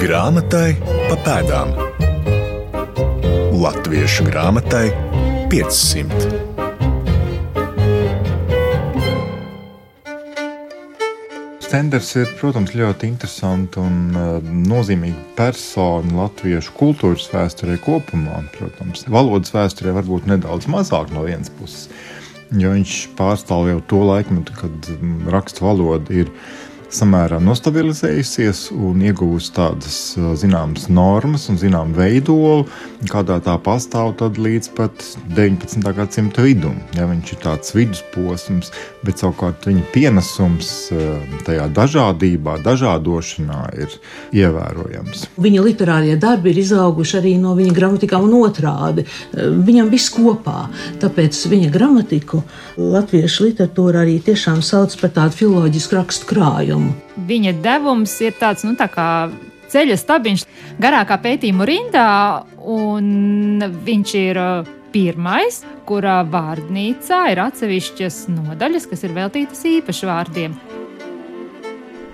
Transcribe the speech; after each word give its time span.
Grāmatai 0.00 0.78
pa 0.80 1.16
pēdām. 1.20 1.74
Latviešu 3.60 4.24
grāmatai 4.30 4.86
500. 5.52 6.30
Stenders 11.66 12.14
ir, 12.16 12.32
protams, 12.40 12.72
ļoti 12.72 13.10
interesanta 13.10 13.84
un 13.84 14.16
uh, 14.16 14.30
nozīmīga 14.40 15.20
persona 15.36 16.22
latviešu 16.22 16.72
kultūras 16.80 17.28
vēsturē 17.34 17.76
kopumā. 17.84 18.40
Protams, 18.56 19.04
valodas 19.04 19.52
vēsturē 19.52 19.92
varbūt 20.00 20.32
nedaudz 20.32 20.64
mazāk 20.72 21.12
no 21.12 21.26
vienas 21.28 21.52
puses, 21.60 21.90
jo 22.56 22.72
viņš 22.72 22.96
pārstāv 23.20 23.68
jau 23.74 23.84
to 23.92 24.00
laikmetu, 24.14 24.56
kad 24.64 24.92
mm, 24.96 25.28
rakstu 25.36 25.68
valoda 25.68 26.22
ir 26.24 26.32
samērā 26.94 27.38
nostabilizējusies 27.44 28.70
un 28.74 29.02
iegūst 29.06 29.54
tādas 29.56 29.98
zināmas 30.40 30.88
normas 30.90 31.46
un 31.50 31.58
zināmu 31.60 31.94
veidolu, 31.98 32.66
kādā 33.10 33.38
tā 33.44 33.54
pastāv 33.62 34.16
līdz 34.20 34.70
pat 34.76 35.04
19. 35.36 35.84
gadsimta 35.96 36.42
vidum. 36.44 36.76
Ja, 36.96 37.06
viņš 37.10 37.32
ir 37.34 37.40
tāds 37.44 37.74
vidusposms, 37.76 38.72
bet 39.06 39.22
savukārt 39.22 39.68
viņa 39.68 39.84
pienesums 39.94 40.72
tajā 41.46 41.68
dažādībā, 41.76 42.58
dažādošanā 42.66 43.60
ir 43.80 43.94
ievērojams. 44.42 45.28
Viņa 45.40 45.64
literārie 45.66 46.18
darbi 46.20 46.52
ir 46.52 46.62
izauguši 46.64 47.20
arī 47.20 47.36
no 47.40 47.54
viņa 47.58 47.76
gramatikām 47.76 48.26
un 48.26 48.36
otrādi. 48.42 49.06
Viņam 49.36 49.92
viss 49.92 50.10
kopā, 50.14 50.66
tāpēc 51.02 51.38
viņa 51.54 51.70
gramatiku 51.72 52.42
latviešu 52.80 53.50
literatūra 53.50 54.04
arī 54.04 54.18
tiešām 54.26 54.60
sauc 54.64 54.96
par 55.00 55.14
tādu 55.16 55.38
filoloģisku 55.44 55.98
rakstu 56.00 56.30
krājumu 56.30 56.79
devumu. 56.80 57.26
Viņa 57.28 57.54
devums 57.62 58.16
ir 58.20 58.34
tāds 58.40 58.64
nu, 58.64 58.74
tā 58.76 58.88
kā 58.90 59.30
ceļa 59.70 59.96
stabiņš 59.96 60.44
garākā 60.80 61.20
pētījuma 61.22 61.66
rindā, 61.68 62.08
un 62.58 63.62
viņš 63.84 64.14
ir 64.18 64.40
uh, 64.40 64.66
pirmais, 64.92 65.62
kurā 65.86 66.20
vārdnīcā 66.26 67.30
ir 67.32 67.44
atsevišķas 67.46 68.26
nodaļas, 68.34 68.88
kas 68.90 69.04
ir 69.06 69.14
veltītas 69.14 69.64
īpašu 69.64 70.10
vārdiem. 70.10 70.58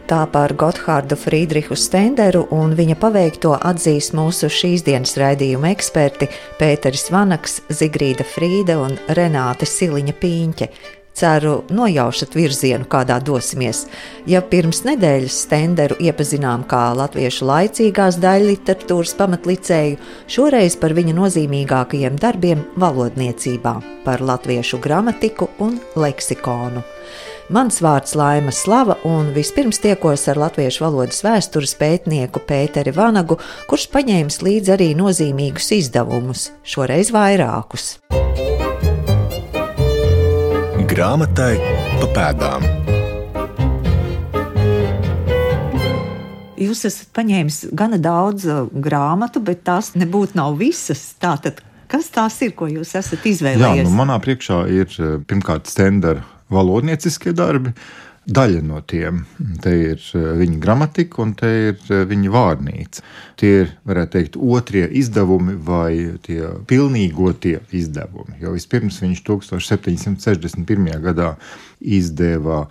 Tā 0.07 0.21
par 0.31 0.53
Gotthārdu 0.55 1.17
Friedrihu 1.19 1.75
Stenderu 1.75 2.45
un 2.55 2.77
viņa 2.79 2.95
paveikto 3.01 3.57
atzīst 3.59 4.13
mūsu 4.15 4.47
šīsdienas 4.47 5.17
raidījuma 5.19 5.73
eksperti 5.75 6.29
Pēteris 6.61 7.09
Vanaks, 7.11 7.59
Zigrīda 7.75 8.23
Frīda 8.23 8.79
un 8.85 8.95
Renāte 9.19 9.67
Siliņa 9.67 10.15
Pīņķe. 10.21 10.71
Ceru, 11.17 11.63
nojaušat 11.73 12.35
virzienu, 12.37 12.85
kādā 12.93 13.17
dosimies. 13.25 13.87
Ja 14.29 14.43
pirms 14.45 14.83
nedēļas 14.85 15.39
stenderu 15.47 15.97
iepazinām 16.05 16.67
kā 16.69 16.91
latviešu 16.99 17.47
laicīgās 17.49 18.19
daļliteratūras 18.21 19.15
pamatlicēju, 19.17 19.97
šoreiz 20.29 20.77
par 20.77 20.93
viņa 20.99 21.15
nozīmīgākajiem 21.17 22.19
darbiem 22.21 22.67
valodniecībā, 22.77 23.79
par 24.05 24.21
latviešu 24.21 24.83
gramatiku 24.85 25.49
un 25.65 25.79
leksikonu. 25.97 26.85
Mans 27.49 27.81
vārds 27.81 28.13
Laima 28.19 28.53
Slava, 28.53 28.99
un 29.09 29.31
vispirms 29.33 29.81
tiekos 29.81 30.27
ar 30.29 30.43
latviešu 30.43 30.85
valodas 30.85 31.23
vēstures 31.25 31.77
pētnieku 31.81 32.43
Pēteri 32.45 32.93
Vanagu, 32.93 33.39
kurš 33.71 33.89
paņēmis 33.95 34.43
līdzi 34.45 34.77
arī 34.77 34.93
nozīmīgus 34.99 35.73
izdevumus, 35.79 36.51
šoreiz 36.67 37.15
vairākus 37.15 37.95
grāmatai 40.97 41.59
pa 42.01 42.07
pēdām. 42.17 42.63
Jūs 46.57 46.87
esat 46.89 47.11
paņēmis 47.17 47.59
gana 47.77 47.99
daudz 48.01 48.47
uh, 48.49 48.63
grāmatu, 48.73 49.43
bet 49.45 49.61
tās 49.67 49.93
nebūtu 49.93 50.39
nav 50.39 50.57
visas. 50.57 51.03
Tātad, 51.21 51.61
kas 51.93 52.09
tās 52.15 52.39
ir, 52.47 52.55
ko 52.57 52.71
jūs 52.73 52.95
esat 52.97 53.29
izvēlējies? 53.29 53.83
Jā, 53.83 53.85
nu 53.85 53.93
manā 53.99 54.17
priekšā 54.25 54.63
ir 54.73 54.89
uh, 54.97 55.19
pirmkārt 55.29 55.69
stendera 55.69 56.25
valodnieciskie 56.49 57.37
darbi, 57.37 57.75
daļa 58.27 58.63
no 58.67 58.81
tiem. 58.87 59.23
Te 59.63 59.73
ir 59.93 60.01
eh, 60.19 60.27
viņa 60.41 60.59
gramatika 60.63 61.23
un 61.23 61.35
te 61.39 61.51
ir 61.69 61.93
eh, 61.93 62.03
viņa 62.09 62.33
vārnīca. 62.35 63.05
Tie 63.39 63.53
ir, 63.63 63.71
varētu 63.87 64.17
teikt, 64.17 64.39
otrie 64.41 64.87
izdevumi 65.01 65.55
vai 65.67 66.19
tie 66.27 66.41
pilnīgotie 66.69 67.61
izdevumi. 67.77 68.41
Jo 68.43 68.57
vispirms 68.57 68.99
viņš 69.05 69.23
1761. 69.29 70.91
gadā 71.05 71.35
izdeva 71.81 72.67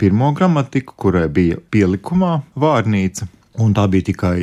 pirmo 0.00 0.30
gramatiku, 0.36 0.96
kurai 0.96 1.26
bija 1.28 1.60
pielikumā 1.70 2.40
vārnīca. 2.58 3.28
Un 3.60 3.74
tā 3.76 3.82
bija 3.90 4.06
tikai 4.06 4.38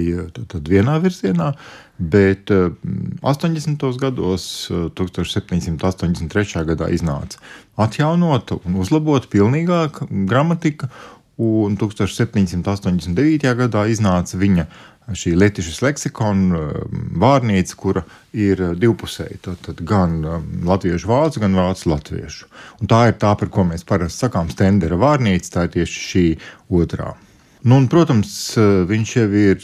tad 0.51 0.67
vienā 0.67 0.97
virzienā, 1.01 1.53
bet 1.97 2.51
80. 2.51 3.85
gados, 4.01 4.67
1783. 4.69 6.65
gadā 6.67 6.89
iznāca 6.93 7.41
atjaunota 7.77 8.57
un 8.65 8.77
uzlabota 8.81 9.29
pilnīgāka 9.31 10.07
gramatika, 10.29 10.89
un 11.37 11.77
1789. 11.77 13.49
gadā 13.57 13.85
iznāca 13.91 14.39
viņa 14.41 14.67
šī 15.15 15.37
Latvijas 15.39 15.79
leksikona 15.85 16.61
vārnīca, 17.21 17.75
kura 17.79 18.03
ir 18.35 18.59
divpusēja. 18.75 19.53
Tad 19.63 19.79
gan 19.87 20.17
latviešu 20.67 21.07
vācu, 21.07 21.43
gan 21.43 21.55
vācu 21.55 21.93
latviešu. 21.93 22.49
Un 22.81 22.91
tā 22.91 23.05
ir 23.11 23.15
tā, 23.21 23.31
par 23.39 23.51
ko 23.53 23.63
mēs 23.69 23.87
parasti 23.87 24.25
sakām, 24.25 24.51
stendera 24.51 24.99
vārnīca, 24.99 25.53
tā 25.53 25.67
ir 25.67 25.77
tieši 25.77 26.03
šī 26.09 26.25
otrā. 26.81 27.13
Nu, 27.63 27.79
un, 27.79 27.87
protams, 27.91 28.31
viņš 28.89 29.15
jau 29.17 29.27
ir 29.35 29.63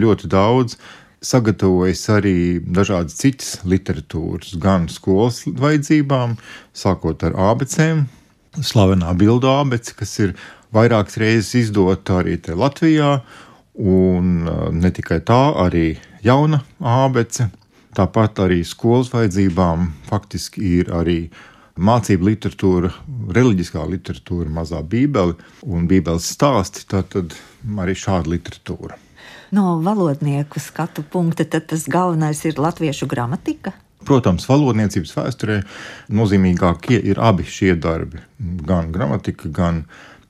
ļoti 0.00 0.30
daudz 0.32 0.78
sagatavojis 1.24 2.02
arī 2.12 2.36
dažādas 2.60 3.16
citas 3.20 3.56
literatūras, 3.64 4.54
gan 4.60 4.88
skolas 4.92 5.42
vajadzībām, 5.46 6.36
sākot 6.76 7.24
ar 7.26 7.38
abecēm, 7.52 8.04
slavenā 8.60 9.14
bildu 9.18 9.50
abece, 9.50 9.96
kas 9.98 10.14
ir 10.20 10.36
vairākas 10.74 11.18
reizes 11.22 11.54
izdota 11.66 12.20
arī 12.20 12.38
Latvijā, 12.54 13.18
un 13.74 14.44
ne 14.78 14.90
tikai 14.94 15.20
tā, 15.26 15.42
arī 15.64 15.96
jauna 16.22 16.62
abece. 16.80 17.50
Tāpat 17.94 18.40
arī 18.42 18.64
skolas 18.66 19.12
vajadzībām 19.12 19.92
faktiski 20.08 20.80
ir 20.80 20.90
arī 20.90 21.18
mācību 21.78 22.26
literatūra, 22.26 22.90
reliģiskā 23.34 23.86
literatūra, 23.86 24.50
mazā 24.50 24.82
bībele 24.82 25.38
un 25.62 25.86
bībeles 25.90 26.26
stāsti. 26.34 26.86
Tad 26.90 27.14
arī 27.78 27.94
šāda 27.98 28.34
literatūra. 28.34 28.98
No 29.54 29.78
valodnieku 29.78 30.60
skatu 30.60 31.04
punkta 31.06 31.44
tad 31.44 31.68
tas 31.70 31.84
galvenais 31.86 32.40
ir 32.44 32.58
latviešu 32.58 33.06
gramatika. 33.06 33.70
Protams, 34.04 34.48
valodniecības 34.50 35.12
vēsturē 35.14 35.60
nozīmīgākie 36.10 36.98
ir 36.98 37.20
abi 37.22 37.46
šie 37.46 37.76
darbi- 37.78 38.18
gan 38.70 38.90
gramatika, 38.92 39.48
gan 39.48 39.84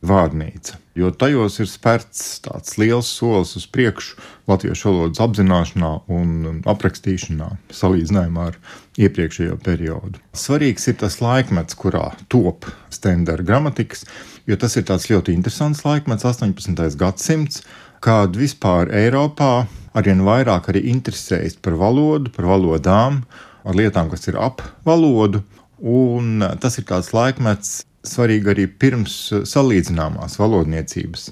vārnīca. 0.05 0.77
Jo 0.95 1.09
tajos 1.11 1.57
ir 1.62 1.71
spērts 1.71 2.21
tāds 2.45 2.77
liels 2.79 3.09
solis 3.09 3.57
uz 3.57 3.65
priekšu 3.67 4.19
latviešu 4.51 4.91
valodas 4.91 5.23
apzināšanā 5.25 5.93
un 6.12 6.61
aprakstīšanā, 6.75 7.49
salīdzinājumā 7.73 8.45
ar 8.51 8.59
iepriekšējo 8.99 9.56
periodu. 9.65 10.21
Svarīgs 10.35 10.87
ir 10.89 11.01
tas 11.01 11.19
laikmets, 11.25 11.75
kurā 11.75 12.12
top 12.29 12.69
stendera 12.91 13.43
gramatikas, 13.43 14.05
jo 14.47 14.56
tas 14.56 14.77
ir 14.77 14.85
ļoti 14.85 15.33
interesants 15.33 15.83
laikmets, 15.85 16.25
18. 16.25 16.97
gadsimts, 17.01 17.65
kad 18.04 18.37
vispār 18.37 18.91
Eiropā 18.92 19.65
arvien 19.97 20.20
vairāk 20.26 20.69
arī 20.69 20.82
interesējas 20.92 21.56
par 21.65 21.78
valodu, 21.81 22.32
par 22.34 22.50
valodām, 22.50 23.22
ar 23.65 23.78
lietām, 23.78 24.10
kas 24.12 24.28
ir 24.28 24.37
ap 24.37 24.60
valodu. 24.84 25.41
Un 25.81 26.44
tas 26.60 26.76
ir 26.78 26.84
tāds 26.88 27.14
laikmets, 27.16 27.82
svarīgi 28.04 28.53
arī 28.53 28.66
pirms 28.69 29.16
salīdzināmās 29.48 30.37
valodniecības 30.41 31.31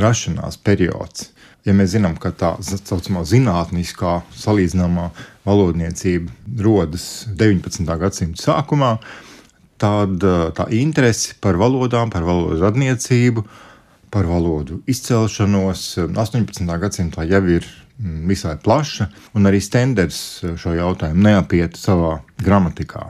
rašanās 0.00 0.56
periods. 0.64 1.28
Ja 1.64 1.72
mēs 1.76 1.94
zinām, 1.94 2.16
ka 2.20 2.32
tā 2.36 2.54
saucamā 2.60 3.22
zinātniskā 3.28 4.18
salīdzināmā 4.36 5.10
valodniecība 5.44 6.32
rodas 6.64 7.06
19. 7.36 7.84
gadsimta 8.00 8.48
sākumā, 8.48 8.96
tad 9.80 10.24
tā 10.56 10.68
interese 10.76 11.36
par 11.44 11.60
valodām, 11.60 12.12
par 12.12 12.24
valodu 12.24 12.60
radniecību, 12.64 13.44
par 14.14 14.28
valodu 14.30 14.78
izcelšanos 14.86 15.82
18. 16.06 16.62
gadsimtā 16.78 17.26
jau 17.26 17.42
ir 17.50 17.66
visai 18.28 18.54
plaša, 18.62 19.08
un 19.34 19.50
arī 19.50 19.60
Stenders 19.62 20.18
šo 20.58 20.74
jautājumu 20.74 21.26
neapiet 21.26 21.78
savā 21.78 22.20
gramatikā. 22.42 23.08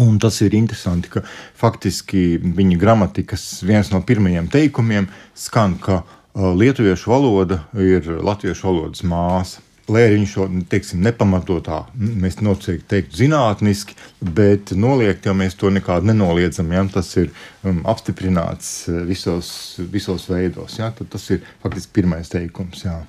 Un 0.00 0.18
tas 0.22 0.38
ir 0.46 0.54
interesanti, 0.54 1.10
ka 1.10 1.24
faktiski 1.58 2.38
viņa 2.40 2.78
gramatikas 2.78 3.44
viens 3.66 3.90
no 3.90 4.00
pirmajiem 4.06 4.46
teikumiem 4.50 5.08
skan, 5.34 5.74
ka 5.82 6.00
uh, 6.00 6.52
lietuviešu 6.54 7.10
valoda 7.10 7.64
ir 7.74 8.06
latviešu 8.22 8.70
valodas 8.70 9.02
māsa. 9.02 9.66
Lai 9.90 10.04
arī 10.06 10.20
viņš 10.20 10.32
to 10.36 10.44
teiksim, 10.70 11.00
nepamatotā, 11.02 11.80
mēs 11.98 12.38
noteikti 12.44 12.86
teiktu 12.92 13.22
zinātniski, 13.24 13.96
bet 14.22 14.70
noliegt 14.78 15.26
jau 15.26 15.34
mēs 15.34 15.56
to 15.58 15.72
nekādu 15.74 16.10
nenoliedzam. 16.12 16.70
Ja? 16.74 16.84
Tas 16.94 17.10
ir 17.18 17.32
um, 17.66 17.80
apstiprināts 17.90 18.70
uh, 18.90 19.00
visos, 19.08 19.50
visos 19.90 20.28
veidos. 20.30 20.78
Ja? 20.78 20.92
Tad 20.94 21.10
tas 21.14 21.26
ir 21.34 21.42
faktiski 21.64 21.96
pirmais 22.00 22.30
teikums. 22.30 22.84
Jā. 22.86 23.00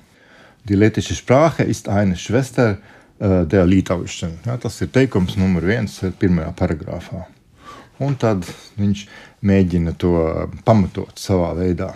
Die 0.64 0.78
lettische 0.78 1.14
Sprache 1.14 1.62
ist 1.62 1.88
eine 1.88 2.16
Schwester 2.16 2.78
uh, 3.20 3.44
der 3.46 3.66
Lietuvischen. 3.66 4.38
Ja, 4.46 4.56
tas 4.58 4.80
ir 4.82 4.90
teikums 4.94 5.36
numur 5.38 5.66
viens 5.66 6.00
pirmajā 6.18 6.50
paragrāfā. 6.58 7.24
Un 8.02 8.14
tad 8.18 8.46
viņš 8.78 9.06
mēģina 9.46 9.94
to 9.98 10.14
pamatot 10.66 11.18
savā 11.18 11.52
veidā. 11.58 11.92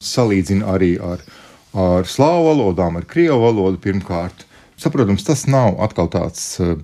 Salīdzina 0.00 0.70
arī 0.74 0.94
ar, 1.02 1.22
ar 1.74 2.08
slāvu 2.08 2.50
valodām, 2.50 2.98
ar 3.00 3.06
krievu 3.08 3.40
valodu 3.44 3.80
pirmkārt. 3.82 4.46
Saprotams, 4.80 5.26
tas 5.26 5.44
nav 5.50 5.76
atkal 5.84 6.08
tāds 6.12 6.44
uh, 6.62 6.78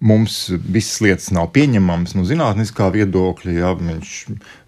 mums 0.00 0.48
visas 0.48 1.00
lietas 1.04 1.28
nav 1.34 1.50
pieņemamas 1.54 2.16
no 2.16 2.24
zinātniskā 2.28 2.88
viedokļa. 2.94 3.54
Ja, 3.58 3.74
viņš 3.76 4.14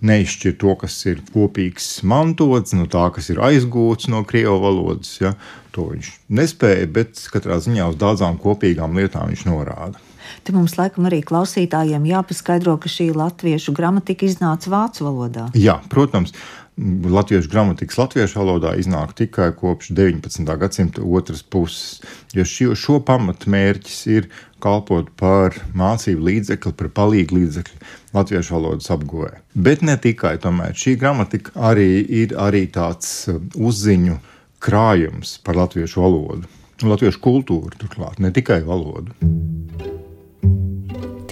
neizšķir 0.04 0.56
to, 0.60 0.76
kas 0.82 0.98
ir 1.08 1.22
kopīgs 1.32 1.88
mantots, 2.08 2.76
no 2.76 2.86
tā, 2.90 3.08
kas 3.14 3.32
ir 3.32 3.40
aizgūts 3.42 4.10
no 4.12 4.22
krievu 4.28 4.60
valodas. 4.62 5.16
Ja. 5.22 5.34
To 5.72 5.88
viņš 5.94 6.12
nespēja, 6.28 6.88
bet 6.92 7.20
katrā 7.32 7.56
ziņā 7.64 7.88
uz 7.94 8.00
daudzām 8.00 8.36
kopīgām 8.40 8.98
lietām 8.98 9.32
viņš 9.32 9.46
norāda. 9.48 10.00
Te 10.44 10.52
mums 10.54 10.74
laikam 10.78 11.06
arī 11.08 11.20
klausītājiem 11.24 12.04
jāpaskaidro, 12.08 12.76
ka 12.80 12.90
šī 12.90 13.10
latviešu 13.16 13.74
gramatika 13.76 14.26
iznāca 14.28 14.70
vācu 14.72 15.06
valodā. 15.08 15.48
Jā, 15.58 15.78
protams. 15.92 16.34
Latviešu 16.80 17.50
gramatikas 17.52 17.98
latviešu 18.00 18.38
valodā 18.40 18.70
iznāk 18.80 19.12
tikai 19.18 19.50
kopš 19.52 19.90
19. 19.92 20.48
gadsimta 20.56 21.02
otras 21.04 21.42
puses. 21.42 22.00
Jo 22.32 22.46
šo, 22.48 22.72
šo 22.78 22.96
pamatmērķis 23.04 23.98
ir 24.08 24.30
kalpot 24.62 25.10
par 25.20 25.58
mācību 25.76 26.24
līdzekli, 26.30 26.72
par 26.72 26.88
palīgu 26.96 27.36
līdzekli 27.42 27.76
latviešu 28.16 28.56
valodas 28.56 28.88
apguvē. 28.94 29.34
Bet 29.52 29.84
ne 29.84 29.98
tikai 30.00 30.38
tomēr. 30.40 30.72
Šī 30.72 30.96
gramatika 30.96 31.52
arī 31.72 31.90
ir 32.08 32.32
arī 32.40 32.64
tāds 32.72 33.28
uh, 33.28 33.42
uzziņu 33.52 34.16
krājums 34.64 35.36
par 35.44 35.60
latviešu 35.60 36.00
valodu. 36.00 36.48
Latviešu 36.82 37.20
kultūru 37.22 37.76
turklāt, 37.76 38.16
ne 38.18 38.32
tikai 38.32 38.62
valodu 38.64 39.91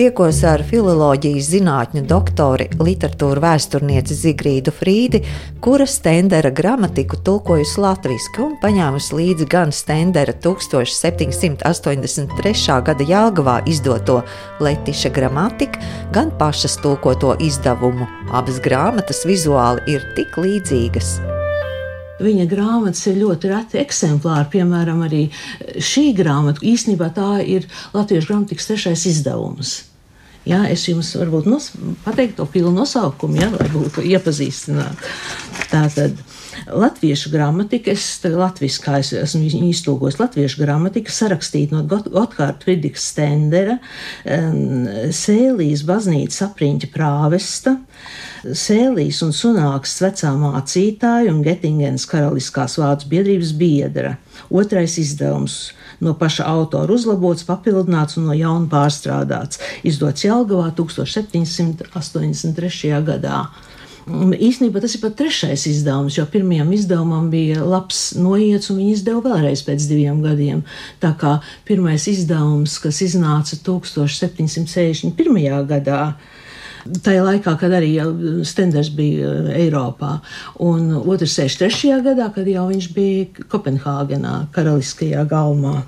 tiekos 0.00 0.38
ar 0.48 0.62
filozofijas 0.64 1.50
zinātņu 1.52 2.00
doktori, 2.08 2.70
literatūra 2.80 3.42
vēsturnieci 3.44 4.14
Zigrīdu 4.16 4.72
Frīdi, 4.72 5.20
kura 5.60 5.84
Stendera 5.84 6.48
gramatiku 6.56 7.18
tulkojusi 7.26 7.82
latviešu 7.84 8.46
un 8.46 8.54
paņēmusi 8.62 9.18
līdzi 9.18 9.48
gan 9.52 9.68
Stendera 9.76 10.32
1783. 10.32 12.78
gada 12.86 13.04
Jālgavā 13.10 13.56
izdoto 13.68 14.22
Letiša 14.64 15.10
gramatiku, 15.12 15.76
gan 16.16 16.32
pašas 16.40 16.80
tulkoto 16.80 17.36
izdevumu. 17.36 18.08
Abas 18.32 18.56
grāmatas 18.64 19.28
vizuāli 19.28 19.84
ir 19.98 20.08
tik 20.16 20.40
līdzīgas. 20.40 21.20
Viņa 22.24 22.48
grāmatas 22.48 23.04
ir 23.08 23.20
ļoti 23.20 23.52
reti 23.52 23.80
eksemplāri. 23.84 24.48
Piemēram, 24.56 25.04
arī 25.04 25.28
šī 25.76 26.16
grāmata 26.16 26.64
īstenībā 26.64 27.12
tā 27.16 27.44
ir 27.44 27.68
Latvijas 27.92 28.24
gramatikas 28.32 28.68
trešais 28.72 29.04
izdevums. 29.12 29.89
Jā, 30.48 30.62
es 30.72 30.86
jums 30.88 31.12
varbūt 31.20 31.48
nos, 31.50 31.70
pateiktu 32.06 32.40
to 32.40 32.46
pilnu 32.48 32.72
nosaukumu, 32.78 33.36
ja, 33.42 33.50
lai 33.52 33.68
būtu 33.72 34.04
iepazīstināti. 34.08 35.10
Tātad. 35.70 36.26
Latviešu 36.70 37.30
gramatika, 37.32 37.92
es 37.94 38.20
latviešu, 38.22 38.82
kā 38.84 38.98
es 39.00 39.12
esmu 39.16 39.46
iztulkojis, 39.70 40.18
latviešu 40.20 40.60
gramatika 40.60 41.12
sarakstīta 41.14 41.76
no 41.76 41.84
Gotthārda 41.88 42.58
Friedrichs 42.62 43.06
Stendera, 43.10 43.78
Sēlijas 44.24 45.82
baznīcas 45.88 46.44
apriņķa 46.50 46.90
prāvesta, 46.94 47.76
Sēlijas 48.44 49.22
un 49.26 49.34
Sunāks 49.36 49.96
vecā 50.04 50.34
mācītāja 50.36 51.32
un 51.32 51.42
Getingenas 51.46 52.06
karaliskās 52.10 52.76
vācu 52.82 53.10
biedrības 53.14 53.54
biedra. 53.56 54.16
Otrais 54.50 54.98
izdevums 55.00 55.62
no 56.00 56.14
paša 56.18 56.44
autora 56.50 56.92
uzlabots, 56.94 57.44
papildināts 57.48 58.16
un 58.20 58.24
no 58.30 58.34
jauna 58.36 58.68
pārstrādāts, 58.72 59.58
izdots 59.86 60.24
Jelgavā 60.24 60.68
1783. 60.76 63.02
gadā. 63.06 63.38
Īsnībā 64.10 64.80
tas 64.82 64.94
ir 64.96 65.02
pat 65.04 65.14
trešais 65.18 65.66
izdevums, 65.70 66.16
jo 66.16 66.24
pirmajam 66.26 66.72
izdevumam 66.74 67.28
bija 67.30 67.62
labs 67.62 68.14
noiets, 68.18 68.70
un 68.72 68.76
viņi 68.80 68.92
izdeva 68.96 69.20
vēlreiz 69.28 69.60
pēc 69.66 69.80
diviem 69.90 70.18
gadiem. 70.24 70.60
Tā 71.02 71.12
kā 71.20 71.32
pirmais 71.68 72.04
izdevums, 72.10 72.72
kas 72.82 72.96
iznāca 73.06 73.54
1761. 73.60 75.14
gadā, 75.68 76.02
Tajā 77.04 77.24
laikā, 77.26 77.54
kad 77.60 77.74
arī 77.76 77.92
Stenders 78.48 78.88
bija 78.96 79.28
uh, 79.28 79.52
Eiropā, 79.52 80.16
un 80.64 80.92
otrs 81.00 81.36
63. 81.36 82.00
gadā, 82.06 82.30
kad 82.34 82.48
jau 82.48 82.66
viņš 82.70 82.90
bija 82.96 83.46
Kopenhāgenā, 83.52 84.36
Karaliskajā 84.54 85.26
galmā. 85.28 85.82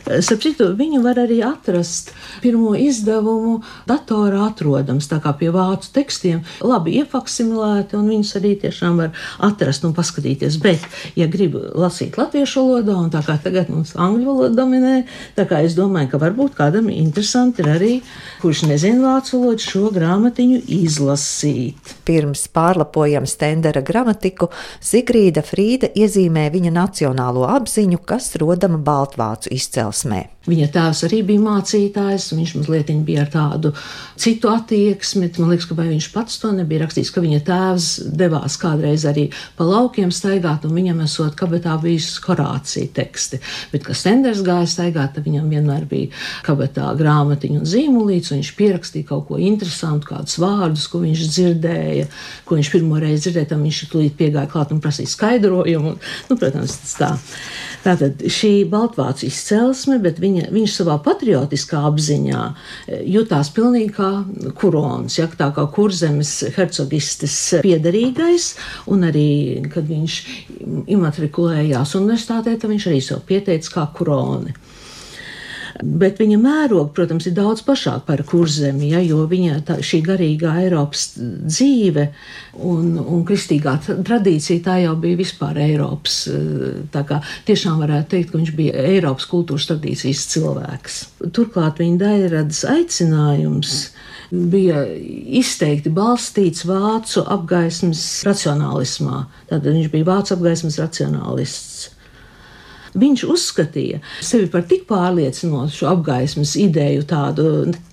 Starp 0.00 0.40
citu, 0.42 0.70
viņu 0.76 1.02
var 1.04 1.18
arī 1.20 1.40
atrast 1.44 2.10
pirmo 2.40 2.72
izdevumu 2.78 3.60
datorā 3.88 4.46
atrodams, 4.48 5.06
tā 5.10 5.20
kā 5.22 5.32
pie 5.36 5.50
vācu 5.54 5.90
tekstiem, 5.94 6.40
labi 6.64 6.96
iefaksimilēti, 7.02 7.98
un 7.98 8.08
viņus 8.10 8.32
arī 8.40 8.54
tiešām 8.62 8.98
var 9.02 9.12
atrast 9.46 9.84
un 9.86 9.94
paskatīties. 9.96 10.56
Bet, 10.62 10.86
ja 11.18 11.28
grib 11.30 11.54
lasīt 11.54 12.18
latviešu 12.18 12.64
valodā, 12.64 12.96
un 12.96 13.12
tā 13.12 13.22
kā 13.26 13.36
tagad 13.44 13.70
mums 13.72 13.92
angļu 13.94 14.26
valoda 14.30 14.62
dominē, 14.62 14.94
tā 15.36 15.46
kā 15.50 15.60
es 15.66 15.76
domāju, 15.78 16.10
ka 16.14 16.22
varbūt 16.24 16.56
kādam 16.58 16.90
interesanti 16.92 17.62
ir 17.62 17.70
arī, 17.74 17.92
kurš 18.40 18.64
nezina 18.70 19.04
vācu 19.04 19.36
valodu, 19.36 19.66
šo 19.66 19.92
grāmatiņu 19.94 20.62
izlasīt. 20.80 21.94
Pirms 22.08 22.46
pārlapojam 22.54 23.28
Stendera 23.30 23.84
gramatiku, 23.84 24.50
Zigrīda 24.82 25.44
Frīda 25.46 25.92
iezīmē 25.94 26.48
viņa 26.50 26.74
nacionālo 26.74 27.46
apziņu, 27.52 28.00
kas 28.08 28.32
rodama 28.40 28.80
Baltvācu 28.80 29.52
izcelsmē 29.54 29.89
izcelsmē. 29.90 30.28
Viņa 30.48 30.66
tēvs 30.72 31.02
arī 31.04 31.18
bija 31.28 31.40
mācītājs, 31.44 32.30
viņš 32.32 32.52
mazliet 32.56 32.90
bija 33.04 33.26
ar 33.26 33.28
tādu 33.30 33.72
citu 34.16 34.48
attieksmi. 34.48 35.28
Man 35.38 35.50
liekas, 35.52 35.66
ka 35.68 35.74
viņš 35.76 36.06
pats 36.14 36.38
to 36.40 36.50
nebija 36.56 36.86
rakstījis, 36.86 37.10
ka 37.12 37.20
viņa 37.20 37.40
tēvs 37.44 37.88
devās 38.16 38.56
kādreiz 38.58 39.04
arī 39.04 39.28
pa 39.56 39.66
laukiem 39.68 40.10
staigāt, 40.10 40.64
un 40.64 40.72
viņam 40.74 41.02
esot 41.04 41.36
kabatā 41.36 41.76
bijis 41.82 42.08
korācija 42.24 42.88
teksti. 42.96 43.40
Bet, 43.72 43.84
kad 43.84 43.98
Stenders 44.00 44.40
gāja 44.46 44.66
staigāt, 44.70 45.12
tad 45.14 45.28
viņam 45.28 45.50
vienmēr 45.52 45.84
bija 45.90 46.08
kabatā 46.46 46.88
grāmatiņa 46.96 47.60
un 47.60 47.68
zīmolīts, 47.68 48.32
un 48.32 48.40
viņš 48.40 48.54
pierakstīja 48.56 49.10
kaut 49.12 49.28
ko 49.28 49.38
interesantu, 49.38 50.08
kādus 50.14 50.40
vārdus, 50.40 50.88
ko 50.88 51.02
viņš 51.04 51.26
dzirdēja, 51.36 52.08
ko 52.48 52.56
viņš 52.56 52.72
pirmo 52.72 52.98
reizi 53.02 53.28
dzirdēja, 53.28 53.52
tam 53.52 53.68
viņš 53.68 53.84
tūlīt 53.92 54.16
piegāja 54.18 54.50
klāt 54.50 54.72
un 54.72 54.80
prasīja 54.80 55.12
skaidrojumu. 55.12 55.94
Un, 55.94 56.00
nu, 56.30 56.40
protams, 56.40 56.80
tas 56.80 56.96
tā. 56.96 57.12
Tātad 57.80 58.20
šī 58.28 58.66
Baltvācu 58.68 59.24
izcelsme, 59.28 59.96
bet 60.04 60.18
viņa, 60.20 60.50
viņš 60.52 60.74
savā 60.82 60.98
patriotiskā 61.04 61.80
apziņā 61.88 62.42
e, 62.50 62.98
jutās 63.14 63.48
pilnīgi 63.56 63.94
kā 63.96 64.10
kurons, 64.60 65.16
ja, 65.16 65.28
tā 65.32 65.48
kā 65.56 65.64
kurzemes 65.72 66.34
hercogistes 66.56 67.36
piederīgais, 67.64 68.50
un 68.92 69.08
arī, 69.08 69.30
kad 69.72 69.88
viņš 69.88 70.18
imatrikulējās 70.92 71.96
universitātē, 71.96 72.58
tad 72.60 72.68
viņš 72.74 72.90
arī 72.90 73.00
sev 73.04 73.24
pieteica 73.28 73.78
kā 73.78 73.86
kuroni. 73.96 74.52
Bet 75.80 76.18
viņa 76.20 76.36
mēroga, 76.40 76.90
protams, 76.96 77.26
ir 77.28 77.34
daudz 77.36 77.62
plašāka 77.64 78.04
par 78.08 78.22
kurzemi, 78.28 78.90
ja, 78.92 79.00
jo 79.04 79.22
viņa 79.30 79.60
tā, 79.68 79.78
šī 79.84 80.02
garīgā 80.04 80.52
Eiropas 80.64 81.06
dzīve 81.16 82.08
un, 82.68 82.98
un 83.00 83.22
kristīgā 83.28 83.78
tradīcija 83.88 84.64
tā 84.66 84.76
jau 84.82 84.94
bija 85.00 85.20
vispār 85.20 85.60
Eiropas. 85.64 86.22
Tā 86.92 87.04
kā 87.08 87.20
tiešām 87.48 87.80
varētu 87.80 88.12
teikt, 88.14 88.32
ka 88.32 88.40
viņš 88.40 88.52
bija 88.58 88.84
Eiropas 88.92 89.28
kultūras 89.30 89.70
tradīcijas 89.70 90.26
cilvēks. 90.34 91.00
Turklāt 91.36 91.80
viņa 91.80 92.02
daļradas 92.04 92.64
aicinājums 92.74 93.78
bija 94.30 94.82
izteikti 95.40 95.90
balstīts 95.94 96.66
vācu 96.68 97.24
apgaismas 97.24 98.02
racionālismā. 98.26 99.24
Tātad 99.48 99.72
viņš 99.72 99.88
bija 99.94 100.10
vācu 100.12 100.36
apgaismas 100.36 100.78
racionālists. 100.82 101.88
Viņš 102.98 103.22
uzskatīja 103.30 104.00
sevi 104.24 104.48
par 104.50 104.64
tik 104.66 104.86
pārliecinošu 104.88 105.86
apgaismas 105.90 106.56
ideju, 106.58 107.04
tādu, 107.08 107.44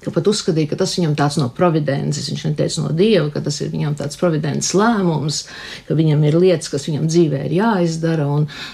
ka 0.02 0.14
pat 0.14 0.30
uzskatīja, 0.32 0.72
ka 0.72 0.80
tas 0.80 0.96
viņam 0.98 1.14
tāds 1.20 1.38
no 1.38 1.50
providences, 1.54 2.30
viņš 2.32 2.46
neteica 2.50 2.86
no 2.86 2.94
dieva, 2.98 3.28
ka 3.34 3.44
tas 3.46 3.60
ir 3.62 3.70
viņam 3.74 3.98
tāds 4.00 4.18
providences 4.18 4.74
lēmums, 4.78 5.44
ka 5.88 5.98
viņam 5.98 6.24
ir 6.26 6.40
lietas, 6.42 6.72
kas 6.74 6.88
viņam 6.90 7.06
dzīvē 7.12 7.44
ir 7.46 7.58
jāizdara, 7.60 8.26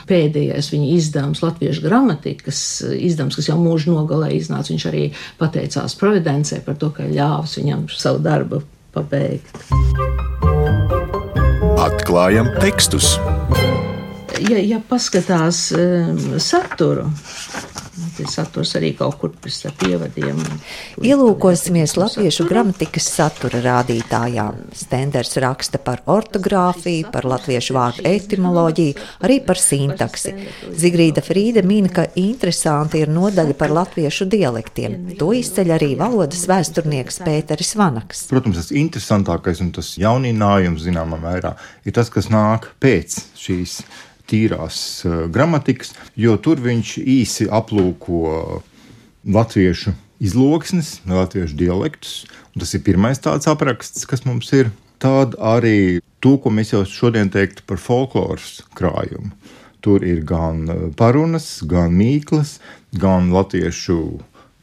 pēdējais 0.10 0.72
viņa 0.72 0.92
izdevums, 0.96 1.44
latviešu 1.44 1.84
gramatikas 1.84 2.62
izdevums, 2.96 3.38
kas 3.40 3.52
jau 3.52 3.60
mūža 3.60 3.92
nogalē 3.92 4.32
iznāca, 4.38 4.72
viņš 4.72 4.88
arī 4.92 5.10
pateicās 5.42 5.98
providencei 6.00 6.64
par 6.64 6.80
to, 6.80 6.94
ka 6.96 7.10
ļāvis 7.10 7.60
viņam 7.60 7.86
savu 7.92 8.24
darbu 8.24 8.64
pabeigt. 8.96 9.52
Atklājam 11.84 12.54
tekstus! 12.62 13.18
Ja, 14.50 14.60
ja 14.60 14.80
paskatās 14.90 15.68
um, 15.76 16.40
saturu, 16.42 17.08
tas 18.18 18.36
saturs 18.36 18.74
arī 18.78 18.92
kaut 18.98 19.18
kur 19.22 19.34
starp 19.52 19.84
ievadiem. 19.88 20.40
Ielūkosimies 21.04 21.96
latviešu 21.98 22.46
gramatikas 22.50 23.08
satura 23.14 23.62
rādītājā. 23.64 24.48
Stenders 24.78 25.36
raksta 25.42 25.82
par 25.82 26.04
ortogrāfiju, 26.10 27.10
par 27.14 27.28
latviešu 27.30 27.76
vārdu 27.78 28.06
etimoloģiju, 28.10 28.96
arī 29.26 29.40
par 29.46 29.62
sintaksi. 29.62 30.36
Zigrīda 30.80 31.24
Frīde 31.26 31.66
min, 31.66 31.90
ka 31.94 32.08
interesanti 32.20 33.04
ir 33.04 33.12
nodaļa 33.14 33.58
par 33.60 33.74
latviešu 33.74 34.28
dialektiem. 34.32 35.14
To 35.20 35.32
izceļ 35.38 35.76
arī 35.78 35.92
valodas 36.00 36.46
vēsturnieks 36.50 37.22
Pēteris 37.26 37.76
Vanaks. 37.80 38.26
Protams, 38.32 38.62
tas 38.62 38.74
interesantākais 38.78 39.62
un 39.64 39.74
tas 39.76 39.94
jauninājums 40.02 40.86
zināmā 40.86 41.22
mērā 41.22 41.56
ir 41.86 41.96
tas, 41.96 42.10
kas 42.14 42.30
nāk 42.34 42.72
pēc 42.84 43.22
šīs 43.40 43.82
tīrās 44.34 44.78
gramatikas, 45.32 45.94
jo 46.18 46.36
tur 46.42 46.62
viņš 46.66 46.98
īsi 47.00 47.48
aplūko 47.54 48.62
latviešu 49.24 49.94
izloksnes, 50.24 51.00
latviešu 51.08 51.58
dialektus. 51.60 52.24
Tas 52.60 52.74
ir 52.76 52.84
pirmais 52.86 53.22
tāds 53.22 53.50
apraksts, 53.50 54.08
kas 54.10 54.26
mums 54.28 54.52
ir. 54.56 54.72
Tad 55.04 55.36
arī 55.42 56.00
to, 56.24 56.38
ko 56.40 56.52
mēs 56.54 56.72
jau 56.72 56.84
šodien 56.88 57.32
teiktu 57.34 57.66
par 57.68 57.82
folkloras 57.82 58.62
krājumu. 58.78 59.34
Tur 59.84 60.06
ir 60.08 60.22
gan 60.24 60.94
parunas, 60.96 61.58
gan 61.68 61.92
mīklas, 61.98 62.56
gan 62.96 63.34
latviešu 63.36 63.98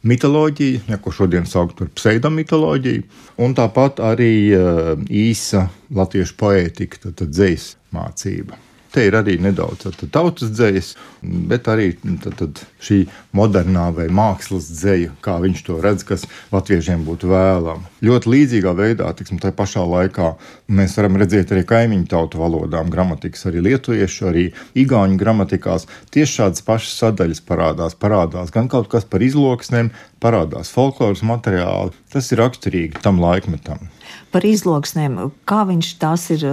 mitoloģija, 0.01 0.81
ja, 0.89 0.97
ko 0.97 1.13
šodien 1.13 1.45
sauc 1.45 1.75
par 1.77 1.91
pseidomitoloģiju, 1.93 3.03
un 3.45 3.53
tāpat 3.53 4.01
arī 4.01 4.33
īsa 5.05 5.67
latviešu 5.93 6.37
poētika, 6.41 7.03
tad, 7.05 7.19
tad 7.21 7.37
dzīslu 7.37 7.99
mācība. 7.99 8.57
Te 8.91 9.05
ir 9.07 9.15
arī 9.15 9.37
nedaudz 9.39 9.87
tautas 10.11 10.49
dzējas, 10.51 10.89
bet 11.47 11.69
arī 11.71 11.93
tad, 12.23 12.33
tad 12.41 12.59
šī 12.83 12.97
modernā 13.37 13.85
vai 13.95 14.09
mākslas 14.11 14.67
dzēja, 14.67 15.13
kā 15.23 15.37
viņš 15.39 15.61
to 15.67 15.77
redz, 15.83 16.03
kas 16.07 16.25
latviešiem 16.51 17.05
būtu 17.07 17.29
vēlama. 17.31 17.87
Ļoti 18.03 18.33
līdzīgā 18.33 18.73
veidā, 18.75 19.07
tiksim, 19.15 19.39
tā 19.39 19.53
pašā 19.55 19.85
laikā 19.87 20.33
mēs 20.75 20.97
varam 20.99 21.15
redzēt 21.21 21.53
arī 21.55 21.63
kaimiņu 21.69 22.09
tautu 22.11 22.41
valodām, 22.41 22.91
gramatikas, 22.91 23.45
arī 23.47 23.63
lietuviešu, 23.69 24.27
arī 24.27 24.45
igauņu 24.83 25.15
gramatikās. 25.21 25.87
Tieši 26.11 26.41
šādas 26.41 26.67
pašas 26.67 26.99
sadaļas 27.05 27.43
parādās. 27.47 27.95
Parādās 27.95 28.51
gan 28.51 28.67
kaut 28.71 28.91
kas 28.91 29.07
par 29.07 29.23
izloksnēm, 29.23 29.93
parādās 30.19 30.73
folkloras 30.75 31.23
materiāli. 31.23 31.95
Tas 32.11 32.27
ir 32.33 32.43
raksturīgi 32.43 32.99
tam 33.07 33.23
laikmetam. 33.23 33.87
Par 34.35 34.43
izloksnēm, 34.47 35.17
kā 35.47 35.63
viņš 35.69 35.95
tās 36.01 36.27
ir 36.35 36.43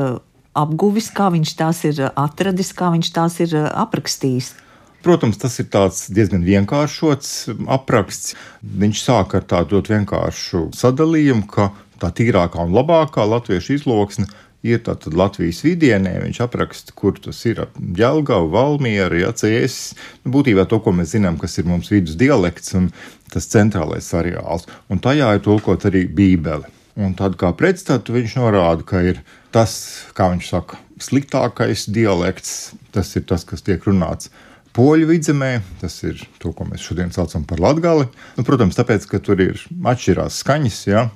apguvis, 0.59 1.11
kā 1.15 1.29
viņš 1.35 1.53
tās 1.59 1.85
ir 1.89 2.01
atradis, 2.11 2.73
kā 2.77 2.91
viņš 2.95 3.13
tās 3.15 3.39
ir 3.45 3.55
aprakstījis. 3.69 4.55
Protams, 5.03 5.39
tas 5.39 5.55
ir 5.63 5.69
diezgan 6.11 6.43
vienkāršots 6.43 7.53
apraksts. 7.71 8.35
Viņš 8.63 9.03
sāk 9.05 9.37
ar 9.39 9.47
tādu 9.47 9.79
vienkāršu 9.87 10.69
sadalījumu, 10.75 11.47
ka 11.47 11.71
tā 12.03 12.11
tīrākā 12.11 12.67
un 12.67 12.75
labākā 12.75 13.23
latviešu 13.27 13.79
izloksne 13.79 14.27
ir 14.67 14.83
tātad 14.83 15.15
Latvijas 15.15 15.63
vidienē. 15.63 16.17
Viņš 16.25 16.41
apraksta, 16.43 16.95
kur 16.99 17.19
tas 17.23 17.39
ir 17.47 17.63
Jālgava, 17.79 18.49
Valmiera, 18.51 19.21
Jācēs. 19.23 19.79
Nu, 20.25 20.33
būtībā 20.35 20.67
to, 20.69 20.81
ko 20.83 20.95
mēs 20.99 21.15
zinām, 21.15 21.39
kas 21.39 21.59
ir 21.61 21.69
mums 21.71 21.93
vidus 21.95 22.19
dialekts 22.19 22.75
un 22.79 22.91
tas 23.33 23.47
centrālais 23.53 24.11
areāls. 24.19 24.67
Un 24.91 25.03
tajā 25.05 25.31
ir 25.37 25.45
tulkot 25.47 25.87
arī 25.89 26.09
Bībeli. 26.11 26.75
Un 26.99 27.15
tad 27.15 27.39
kā 27.39 27.53
pretstatu 27.55 28.17
viņš 28.17 28.41
norāda, 28.41 28.83
ka 28.83 29.05
ir 29.07 29.23
tas, 29.55 29.73
kā 30.17 30.29
viņš 30.33 30.51
saka, 30.51 30.79
sliktākais 31.03 31.87
dialekts, 31.95 32.75
tas 32.95 33.15
ir 33.17 33.27
tas, 33.29 33.47
kas 33.49 33.65
tiek 33.65 33.85
runāts 33.87 34.33
poļu 34.77 35.09
vidzemē, 35.09 35.53
tas 35.81 35.97
ir 36.07 36.21
to, 36.43 36.53
ko 36.55 36.67
mēs 36.69 36.85
šodien 36.87 37.11
saucam 37.15 37.47
par 37.49 37.63
latgali. 37.63 38.07
Nu, 38.37 38.45
protams, 38.47 38.77
tāpēc, 38.79 39.09
ka 39.11 39.19
tur 39.23 39.41
ir 39.43 39.59
atšķirās 39.59 40.43
skaņas, 40.45 40.83
ja? 40.91 41.09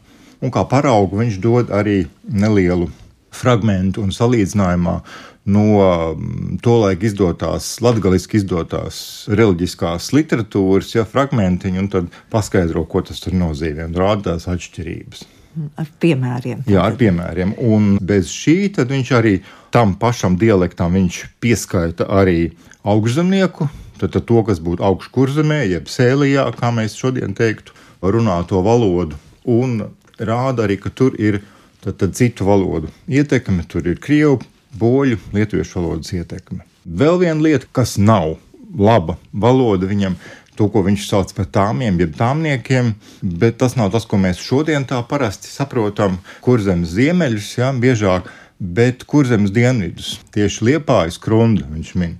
un 0.42 0.50
kā 0.50 0.64
paraugu 0.66 1.20
viņš 1.20 1.38
dod 1.42 1.70
arī 1.74 2.00
nelielu 2.26 2.88
fragmentu 3.32 4.02
un 4.02 4.10
salīdzinājumā 4.12 4.96
no 5.52 5.66
mm, 5.78 6.58
tolaik 6.62 7.06
izdotās, 7.06 7.76
latgaliski 7.82 8.38
izdotās 8.40 8.96
reliģiskās 9.30 10.10
literatūras, 10.14 10.92
ja 10.96 11.06
fragmentiņu, 11.08 11.82
un 11.82 11.92
tad 11.92 12.10
paskaidro, 12.34 12.84
ko 12.86 13.02
tas 13.06 13.22
tur 13.22 13.38
nozīmē, 13.38 13.88
un 13.90 13.96
rāda 13.98 14.32
tās 14.32 14.50
atšķirības 14.50 15.24
ar 15.76 15.88
piemēriem. 16.00 16.64
Jā, 16.70 16.84
ar 16.86 16.96
piemēriem. 17.00 17.54
Un 17.60 17.96
bez 18.02 18.30
šī 18.32 18.72
viņš 18.76 19.12
arī 19.18 19.38
tam 19.74 19.94
pašam 20.00 20.36
dialektam 20.40 20.96
pieskaita 21.40 22.08
arī 22.08 22.52
augšzemnieku, 22.84 23.68
tad, 24.00 24.12
tad 24.12 24.26
to, 24.26 24.42
kas 24.46 24.60
būtu 24.60 24.84
augškurzemē, 24.84 25.62
jeb 25.70 25.88
sēlijā, 25.88 26.48
kā 26.58 26.72
mēs 26.74 26.96
šodien 26.98 27.34
teiktu, 27.34 27.72
runāto 28.02 28.62
valodu. 28.64 29.16
Un 29.44 29.88
rāda 30.18 30.66
arī, 30.66 30.78
ka 30.82 30.90
tur 30.90 31.14
ir 31.20 31.40
tad, 31.82 31.98
tad 32.00 32.16
citu 32.18 32.46
valodu 32.46 32.90
ietekme, 33.08 33.64
tur 33.68 33.86
ir 33.86 34.00
krievu, 34.02 34.40
poļu, 34.78 35.18
lietuviešu 35.34 35.80
valodas 35.80 36.12
ietekme. 36.16 36.64
Vēl 36.82 37.20
viena 37.22 37.40
lieta, 37.42 37.68
kas 37.72 37.98
nav 38.00 38.36
laba 38.78 39.18
valoda 39.32 39.86
viņam, 39.86 40.16
ir 40.16 40.41
to, 40.56 40.68
ko 40.72 40.84
viņš 40.86 41.06
sauc 41.08 41.32
par 41.36 41.48
tāmiem, 41.54 41.98
jeb 42.00 42.14
tāmniekiem, 42.18 42.92
bet 43.22 43.58
tas 43.62 43.76
nav 43.78 43.92
tas, 43.94 44.06
ko 44.08 44.20
mēs 44.20 44.40
šodien 44.42 44.86
tā 44.88 45.00
parasti 45.08 45.50
saprotam, 45.50 46.18
kur 46.44 46.62
zemes 46.62 46.94
ziemeļus, 46.96 47.50
ja, 47.58 47.72
biežāk, 47.72 48.28
bet 48.62 49.06
kur 49.08 49.28
zemes 49.28 49.52
dienvidus, 49.54 50.18
tieši 50.34 50.70
liepājas 50.70 51.18
krunda 51.22 51.66
viņš 51.68 51.94
min. 51.98 52.18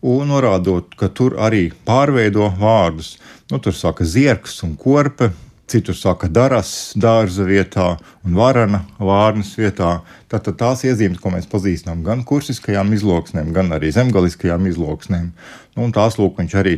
Un 0.00 0.30
norādot, 0.32 0.94
ka 0.96 1.10
tur 1.12 1.36
arī 1.36 1.66
pārveido 1.84 2.46
vārdus. 2.56 3.18
Nu, 3.50 3.58
tur 3.60 3.74
saka 3.76 4.06
zirgs 4.08 4.62
un 4.64 4.76
korpe, 4.80 5.32
citur 5.70 5.94
saka 5.94 6.28
daras 6.28 6.92
dārza 6.98 7.46
vietā 7.46 7.94
un 8.26 8.34
varana 8.38 8.82
vārnas 8.98 9.52
vietā. 9.58 10.00
Tātad 10.30 10.58
tās 10.60 10.84
iezīmes, 10.86 11.18
ko 11.22 11.32
mēs 11.34 11.48
pazīstam 11.50 12.04
gan 12.06 12.22
kursiskajām 12.26 12.92
izloksnēm, 12.94 13.50
gan 13.54 13.72
arī 13.74 13.90
zemgaliskajām 13.94 14.68
izloksnēm. 14.70 15.32
Nu, 15.76 15.86
un 15.86 15.94
tās 15.94 16.16
lūk, 16.18 16.36
viņš 16.38 16.54
arī 16.58 16.76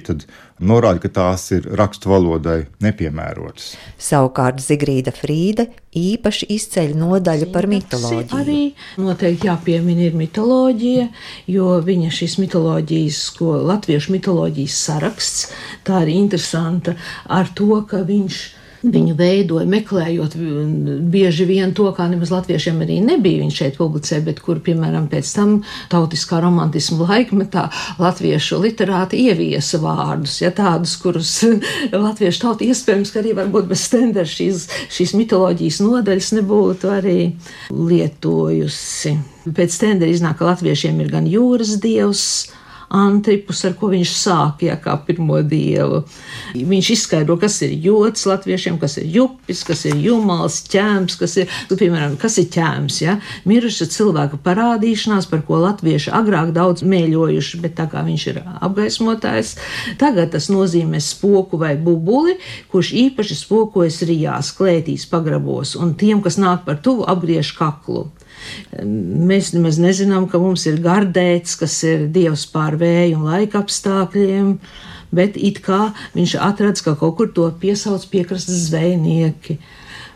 norāda, 0.61 1.01
ka 1.03 1.11
tās 1.13 1.47
ir 1.57 1.67
rakstu 1.81 2.13
valodai 2.13 2.59
nepiemērotas. 2.85 3.73
Savukārt 4.01 4.61
Zigrīda 4.65 5.13
Frīde 5.17 5.71
īpaši 5.97 6.49
izceļ 6.57 6.95
nodaļu 7.01 7.51
par 7.53 7.69
mitoloģiju. 7.73 8.41
Arī 8.41 8.61
noteikti 9.01 9.49
jāpiemina 9.49 10.09
ir 10.09 10.17
mitoloģija, 10.21 11.11
jo 11.57 11.77
viņa 11.85 12.13
šīs 12.21 12.39
mitoloģijas, 12.45 13.21
ko 13.41 13.57
latviešu 13.73 14.17
mitoloģijas 14.17 14.81
saraksts, 14.89 15.47
tā 15.89 16.05
ir 16.07 16.15
interesanta 16.17 16.97
ar 17.33 17.53
to, 17.57 17.81
ka 17.89 18.05
viņš 18.09 18.43
ir 18.43 18.61
Viņu 18.83 19.15
veidoja, 19.15 19.63
meklējot 19.71 20.33
bieži 21.13 21.45
vien 21.47 21.71
to, 21.77 21.85
kā 21.95 22.09
nemaz 22.11 22.33
latviešiem 22.35 22.81
arī 22.83 22.97
nebija 23.05 23.45
viņš 23.45 23.59
šeit 23.61 23.77
publicē, 23.79 24.19
bet 24.27 24.41
kur, 24.43 24.59
piemēram, 24.65 25.07
pēc 25.13 25.29
tam 25.37 25.53
tautiskā 25.93 26.41
romantisma 26.43 27.07
laikmetā 27.07 27.69
latviešu 28.03 28.59
literāti 28.65 29.21
ieviesa 29.29 29.79
vārdus, 29.83 30.41
ja 30.43 30.51
tādus, 30.57 30.97
kurus 31.03 31.31
latviešu 32.07 32.43
tauta 32.43 32.67
iespējams, 32.67 33.13
ka 33.15 33.23
arī 33.23 33.37
varbūt 33.39 33.71
bez 33.71 33.85
stendera 33.87 34.27
šīs, 34.27 34.67
šīs 34.91 35.15
mitoloģijas 35.21 35.79
nodaļas 35.85 36.33
nebūtu 36.41 36.91
arī 36.91 37.19
lietojusi. 37.71 39.15
Pēc 39.47 39.79
stendera 39.79 40.11
iznāk, 40.11 40.41
ka 40.41 40.51
latviešiem 40.51 40.99
ir 41.05 41.15
gan 41.15 41.31
jūras 41.31 41.77
dievs, 41.83 42.27
Antripus, 42.93 43.63
ar 43.65 43.73
ko 43.79 43.89
viņš 43.93 44.11
sāk, 44.13 44.63
ja 44.67 44.77
kā 44.81 44.95
pirmo 45.07 45.39
dievu. 45.47 46.03
Viņš 46.53 46.91
izskaidro, 46.93 47.39
kas 47.41 47.57
ir 47.65 47.73
jods 47.81 48.27
latviešiem, 48.29 48.77
kas 48.81 48.99
ir 49.01 49.09
jupis, 49.15 49.63
kas 49.65 49.87
ir 49.89 49.97
jumals, 50.03 50.61
ķēms, 50.73 51.17
kas 51.21 51.39
ir, 51.41 51.53
nu, 51.71 51.79
piemēram, 51.81 52.19
kas 52.21 52.37
ir 52.43 52.51
ķēms, 52.53 53.01
ja? 53.05 53.17
Miruša 53.49 53.89
cilvēka 53.95 54.41
parādīšanās, 54.45 55.29
par 55.31 55.45
ko 55.49 55.63
latvieši 55.63 56.13
agrāk 56.15 56.53
daudz 56.57 56.85
mēļojuši, 56.85 57.63
bet 57.65 57.79
tā 57.81 57.89
kā 57.93 58.05
viņš 58.07 58.27
ir 58.33 58.43
apgaismotājs, 58.53 59.55
tagad 60.01 60.35
tas 60.37 60.51
nozīmē 60.53 61.01
spoku 61.03 61.61
vai 61.61 61.75
bubuli, 61.81 62.37
kurš 62.73 62.93
īpaši 63.07 63.39
spokojas 63.41 64.03
rijās, 64.09 64.53
klētīs, 64.59 65.09
pagrabos, 65.09 65.77
un 65.81 65.97
tiem, 65.99 66.21
kas 66.25 66.41
nāk 66.41 66.67
par 66.69 66.83
tuvu, 66.85 67.09
apgriež 67.09 67.55
kaklu. 67.57 68.11
Mēs 68.83 69.53
nemaz 69.57 69.79
nezinām, 69.83 70.29
ka 70.31 70.41
mums 70.43 70.67
ir 70.71 70.81
gardēts, 70.83 71.57
kas 71.61 71.77
ir 71.89 72.07
dievs 72.13 72.47
pār 72.53 72.79
vēju 72.81 73.19
un 73.21 73.29
laika 73.29 73.63
apstākļiem, 73.63 74.57
bet 75.15 75.37
it 75.37 75.61
kā 75.65 75.91
viņš 76.17 76.37
atradz, 76.41 76.85
ka 76.85 76.97
kaut 77.01 77.19
kur 77.19 77.33
to 77.35 77.49
piesauc 77.63 78.05
piekrastes 78.13 78.67
zvejnieki, 78.71 79.59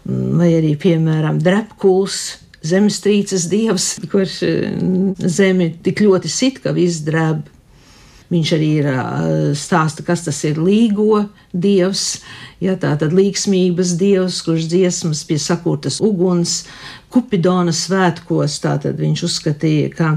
vai 0.07 0.53
arī, 0.59 0.75
piemēram, 0.81 1.41
drepkuls. 1.43 2.43
Zemestrīces 2.67 3.45
dievs, 3.47 3.93
kurš 4.11 4.41
mm, 4.43 5.29
zemi 5.31 5.69
tik 5.85 6.01
ļoti 6.03 6.31
sit, 6.33 6.57
ka 6.65 6.73
viss 6.75 7.05
drēb. 7.07 7.45
Viņš 8.27 8.53
arī 8.57 8.69
ir 8.81 8.89
stāsta, 9.55 10.03
kas 10.03 10.25
tas 10.27 10.41
ir 10.49 10.59
līgo 10.59 11.21
dievs, 11.55 12.25
ja 12.59 12.75
tā 12.81 12.97
tad 12.99 13.15
līgsmības 13.15 13.93
dievs, 14.01 14.41
kurš 14.43 14.67
dziesmas 14.73 15.23
pie 15.29 15.39
sakurtas 15.39 16.01
uguns, 16.03 16.65
Kupidona 17.17 17.73
svētkos. 17.73 18.59
Tātad 18.61 19.01
viņš 19.01 19.25
uzskatīja, 19.25 19.91
ka 19.97 20.11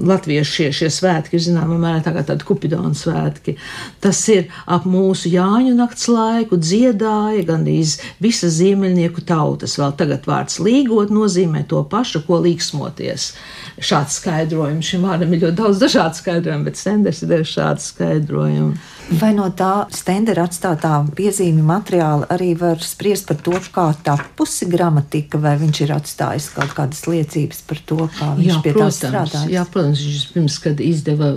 latviešu 0.00 0.68
šie, 0.72 0.90
svētki 0.92 1.36
ir 1.36 1.44
zināmā 1.44 1.76
mērā 1.80 2.02
tā 2.06 2.14
kā 2.16 2.24
tādi 2.30 2.46
Kupidona 2.48 2.94
svētki. 2.96 3.58
Tas 4.00 4.22
ir 4.32 4.48
ap 4.64 4.86
mūsu 4.88 5.28
Jāņu 5.34 5.74
nakts 5.76 6.08
laiku, 6.08 6.56
dziedāja 6.56 7.44
gandrīz 7.48 7.98
visas 8.24 8.56
ziemeļnieku 8.62 9.26
tautas. 9.28 9.76
Vēl 9.80 9.92
tagad 10.00 10.28
vārds 10.28 10.60
līgot 10.64 11.12
nozīmē 11.12 11.66
to 11.68 11.84
pašu, 11.90 12.24
ko 12.26 12.40
līksmoties. 12.46 13.32
Šāds 13.78 14.18
skaidrojums 14.22 14.88
šim 14.88 15.04
vārdam 15.06 15.34
ir 15.34 15.44
ļoti 15.44 15.60
daudz 15.60 15.84
dažādu 15.84 16.22
skaidrojumu, 16.22 16.70
bet 16.70 16.80
Stenders 16.80 17.22
ir 17.22 17.34
devis 17.34 17.52
šādu 17.52 17.84
skaidrojumu. 17.84 18.97
Vai 19.08 19.30
no 19.32 19.46
tā 19.56 19.86
stendera 19.88 20.42
atstātā 20.44 20.90
piezīmju 21.16 21.62
materiāla 21.64 22.26
arī 22.34 22.50
var 22.60 22.82
spriest 22.84 23.24
par 23.30 23.38
to, 23.40 23.54
kā 23.72 23.86
tapusi 24.04 24.66
gramatika, 24.68 25.38
vai 25.40 25.54
viņš 25.56 25.78
ir 25.86 25.94
atstājis 25.94 26.48
kaut 26.52 26.74
kādas 26.76 27.00
liecības 27.08 27.62
par 27.70 27.80
to, 27.88 27.96
kā 28.18 28.28
viņš 28.36 28.50
jā, 28.50 28.58
pie 28.66 28.74
protams, 28.76 28.98
tā 29.00 29.08
strādājis? 29.08 29.54
Jā, 29.54 29.62
protams, 29.72 30.02
viņš 30.04 30.26
pirms, 30.34 30.58
kad 30.66 30.82
izdeva 30.84 31.30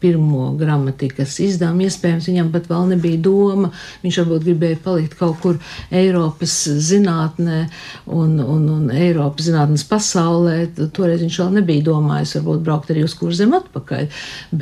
pirmo 0.00 0.46
gramatikas 0.56 1.36
izdevumu, 1.44 1.84
iespējams, 1.90 2.30
viņam 2.32 2.48
pat 2.54 2.70
vēl 2.72 2.88
nebija 2.94 3.20
doma. 3.28 3.72
Viņš 4.06 4.20
varbūt 4.22 4.48
gribēja 4.48 4.80
palikt 4.88 5.18
kaut 5.20 5.36
kur 5.44 5.60
Eiropas 5.92 6.56
zinātnē 6.88 7.60
un, 8.08 8.40
un, 8.40 8.64
un 8.78 8.88
Eiropas 8.88 9.50
zinātnes 9.50 9.84
pasaulē. 9.92 10.56
Toreiz 10.96 11.20
viņš 11.26 11.42
vēl 11.44 11.54
nebija 11.60 11.90
domājis, 11.92 12.38
varbūt 12.40 12.64
braukt 12.64 12.96
arī 12.96 13.04
uz 13.04 13.20
kurzem 13.20 13.52
atpakaļ. 13.60 14.08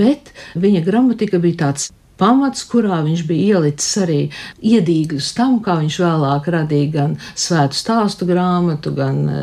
Bet 0.02 0.35
viņa 0.59 0.83
gramatika 0.90 1.38
bija 1.38 1.62
tāds 1.69 1.92
pamats, 2.21 2.67
kurā 2.69 3.00
viņš 3.07 3.25
bija 3.29 3.57
ielicis 3.57 3.97
arī 4.05 4.21
iedīgļus 4.61 5.33
tam, 5.37 5.59
kā 5.65 5.79
viņš 5.81 5.99
vēlāk 6.05 6.50
radīja 6.55 6.93
gan 6.95 7.17
svētu 7.35 7.79
stāstu 7.79 8.29
grāmatu, 8.29 8.93
gan 8.97 9.23
uh, 9.25 9.41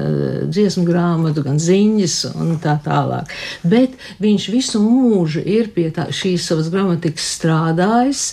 dziesmu 0.48 0.86
grāmatu, 0.88 1.43
gan 1.46 1.60
ziņas 1.62 2.17
un 2.36 2.55
tā 2.63 2.77
tālāk. 2.86 3.34
Bet 3.67 3.98
viņš 4.24 4.50
visu 4.53 4.81
mūžu 4.84 5.41
ir 5.41 5.72
pie 5.75 5.89
tā, 5.96 6.07
šīs 6.13 6.48
savas 6.51 6.72
gramatikas 6.74 7.27
strādājis. 7.38 8.25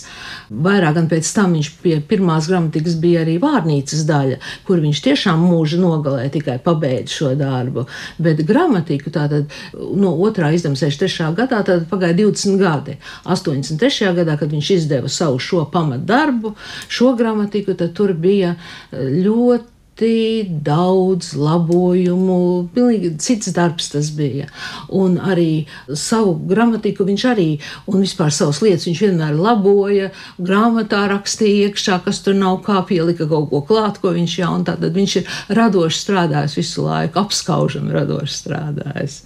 Vairāk 0.49 0.99
gan 0.99 1.07
pēc 1.09 1.29
tam 1.35 1.55
viņš 1.57 1.71
pie 1.81 1.97
pirmās 2.05 2.49
gramatikas 2.51 2.97
bija 3.01 3.23
arī 3.25 3.37
vārnīcas 3.41 4.05
daļa, 4.07 4.37
kur 4.67 4.81
viņš 4.83 5.01
tiešām 5.07 5.41
mūža 5.41 5.79
nogalē 5.81 6.27
tikai 6.33 6.59
pabeidz 6.63 7.15
šo 7.17 7.33
darbu. 7.39 7.87
Bet 8.21 8.43
gramatiku 8.45 9.13
tātad 9.13 9.49
no 9.73 10.13
otrā 10.25 10.51
izdevuma 10.55 10.77
63. 10.79 11.31
gadā 11.37 11.63
pagāja 11.89 12.17
20 12.21 12.59
gadi. 12.61 12.97
83. 13.25 14.13
gadā 14.19 14.34
gadā, 14.35 14.39
kad 14.39 14.51
viņš 14.51 14.71
izdeva 14.75 15.09
savu 15.09 15.39
šo 15.39 15.65
pamatdarbu, 15.71 16.55
šo 16.87 17.15
gramatiku, 17.15 17.75
tad 17.75 17.95
tur 17.95 18.13
bija 18.13 18.55
ļoti 18.91 19.73
ļoti 19.95 20.59
daudz 20.61 21.35
labojumu, 21.39 22.67
pilnīgi 22.75 23.17
cits 23.17 23.53
darbs 23.55 23.91
tas 23.93 24.09
bija. 24.11 24.47
Un 24.89 25.17
arī 25.17 25.67
savu 25.93 26.35
gramatiku 26.35 27.05
viņš 27.05 27.23
arī, 27.31 27.59
un 27.87 28.01
vispār 28.03 28.29
savas 28.29 28.61
lietas 28.61 28.87
viņš 28.87 29.01
vienmēr 29.05 29.37
laboja, 29.39 30.11
grāmatā 30.37 31.07
rakstīja 31.07 31.69
iekšā, 31.69 32.03
kas 32.03 32.19
tur 32.19 32.35
nav 32.35 32.61
kā 32.65 32.83
pielika 32.85 33.25
kaut 33.25 33.49
ko 33.49 33.61
klāt, 33.61 34.01
ko 34.01 34.11
viņš 34.11 34.35
jau, 34.39 34.51
un 34.51 34.65
tātad 34.65 34.91
viņš 34.91 35.15
ir 35.15 35.31
radoši 35.55 36.01
strādājis 36.01 36.57
visu 36.59 36.83
laiku, 36.83 37.23
apskaužami 37.23 37.95
radoši 37.95 38.35
strādājis. 38.35 39.21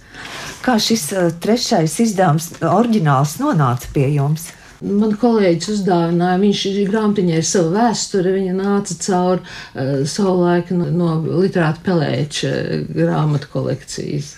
Kā 0.62 0.78
šis 0.78 1.10
uh, 1.16 1.32
trešais 1.34 1.98
izdevums, 1.98 2.52
oriģināls, 2.62 3.40
nonāca 3.42 3.90
pie 3.90 4.06
jums? 4.14 4.52
Man 4.80 5.12
kolēģis 5.20 5.72
uzdāvināja, 5.74 6.40
viņš 6.40 6.60
ir 6.70 6.78
grāmatiņai 6.88 7.40
savu 7.44 7.74
vēsturi, 7.74 8.32
viņa 8.38 8.54
nāca 8.56 8.96
cauri 9.04 9.42
uh, 9.44 9.90
savulaik 10.08 10.72
no, 10.72 10.86
no 10.94 11.10
literāta 11.42 11.84
pelēča 11.84 12.54
grāmatu 12.88 13.50
kolekcijas. 13.52 14.32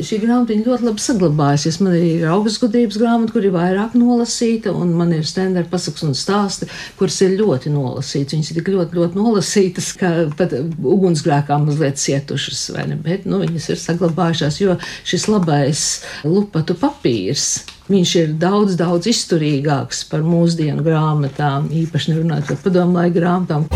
Šī 0.00 0.20
grāmatiņa 0.22 0.66
ļoti 0.66 0.86
labi 0.86 1.02
saglabājusies. 1.04 1.80
Man 1.84 1.96
ir 1.98 2.28
augstgudrības 2.30 2.98
grāmata, 3.00 3.34
kur 3.34 3.46
ir 3.46 3.54
vairāk 3.54 3.96
nolasīta, 3.98 4.74
un 4.76 4.94
man 4.98 5.14
ir 5.16 5.26
standarta 5.28 5.72
pasakas 5.72 6.06
un 6.06 6.14
stāsti, 6.18 6.70
kuras 7.00 7.18
ir 7.26 7.36
ļoti 7.40 7.72
nolasītas. 7.74 8.36
Viņas 8.36 8.52
ir 8.52 8.60
tik 8.60 8.70
ļoti, 8.76 9.00
ļoti 9.00 9.20
nolasītas, 9.20 9.90
ka 10.00 10.12
pat 10.38 10.54
ugunsgrēkā 10.60 11.58
mazliet 11.64 12.00
cietušas, 12.00 12.62
vai 12.76 12.86
ne? 12.92 13.00
Bet, 13.00 13.26
nu, 13.28 13.42
viņas 13.42 13.72
ir 13.74 13.82
saglabājušās, 13.82 14.62
jo 14.62 14.78
šis 15.08 15.28
labais 15.32 15.84
lupatu 16.28 16.78
papīrs 16.78 17.52
Viņš 17.90 18.10
ir 18.20 18.34
daudz, 18.38 18.76
daudz 18.78 19.08
izturīgāks 19.10 20.04
par 20.06 20.22
mūsdienu 20.22 20.84
grāmatām, 20.86 21.66
īpaši 21.74 22.12
nerunājot 22.12 22.52
par 22.52 22.60
padomu 22.68 23.00
laiku 23.00 23.16
grāmatām. 23.18 23.66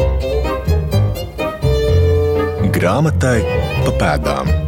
Grāmatai 2.78 3.40
pa 3.82 3.96
pēdām. 3.98 4.63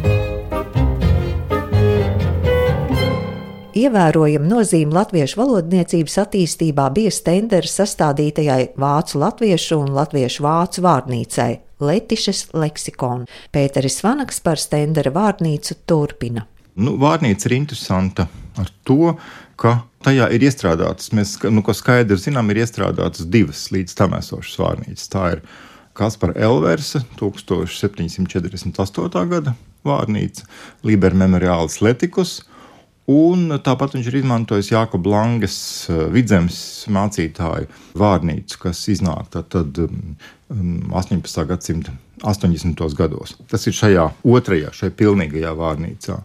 Ievērojama 3.86 4.48
nozīme 4.50 4.96
latviešu 4.96 5.38
valodniecības 5.38 6.16
attīstībā 6.24 6.88
bija 6.94 7.10
Stendera 7.14 7.68
sastādītajai 7.70 8.72
vācu 8.82 9.20
latviešu 9.22 9.76
un 9.84 9.92
latviešu 9.94 10.42
vācu 10.42 10.82
vārnīcai 10.82 11.52
Letišas 11.86 12.40
leksikon. 12.56 13.26
Pēteris 13.54 14.00
Vanaks 14.02 14.40
par 14.42 14.58
Stendera 14.58 15.12
vārnīcu 15.14 15.76
turpina. 15.86 16.42
Nu, 16.74 16.96
vārnīca 16.98 17.46
ir 17.46 17.54
interesanta 17.60 18.26
ar 18.58 18.72
to, 18.88 19.14
ka 19.60 19.76
tajā 20.02 20.26
ir 20.34 20.40
iestrādātas, 20.48 21.12
mēs 21.14 21.36
nu, 21.46 21.62
skaidri 21.76 22.18
zinām, 22.18 22.50
ir 22.50 22.64
iestrādātas 22.64 23.28
divas 23.30 23.68
līdz 23.76 23.94
tam 24.00 24.18
esošas 24.18 24.58
vārnīcas. 24.64 25.06
Tā 25.12 25.22
ir 25.36 25.44
Kaspara 25.96 26.34
Elversa 26.48 27.04
1748. 27.20 29.24
gada 29.30 29.54
vārnīca, 29.86 30.42
Liber 30.82 31.14
Memoriāls 31.14 31.78
Letikus. 31.84 32.40
Un 33.06 33.52
tāpat 33.62 33.94
viņš 33.94 34.08
ir 34.10 34.18
izmantojis 34.18 34.72
Jāka 34.72 34.98
Blankas 34.98 35.56
eh, 35.86 36.06
vidzemes 36.10 36.58
mācītāju 36.90 37.68
vārnīcu, 37.98 38.58
kas 38.64 38.82
iznāk 38.90 39.30
tad 39.30 39.54
18. 39.54 39.86
Um, 40.50 41.46
gadsimta 41.46 41.94
80. 42.26 42.82
gados. 42.98 43.36
Tas 43.50 43.66
ir 43.68 43.76
šajā 43.76 44.08
otrajā, 44.26 44.72
šajā 44.74 44.94
pilnīgajā 44.98 45.52
vārnīcā. 45.54 46.18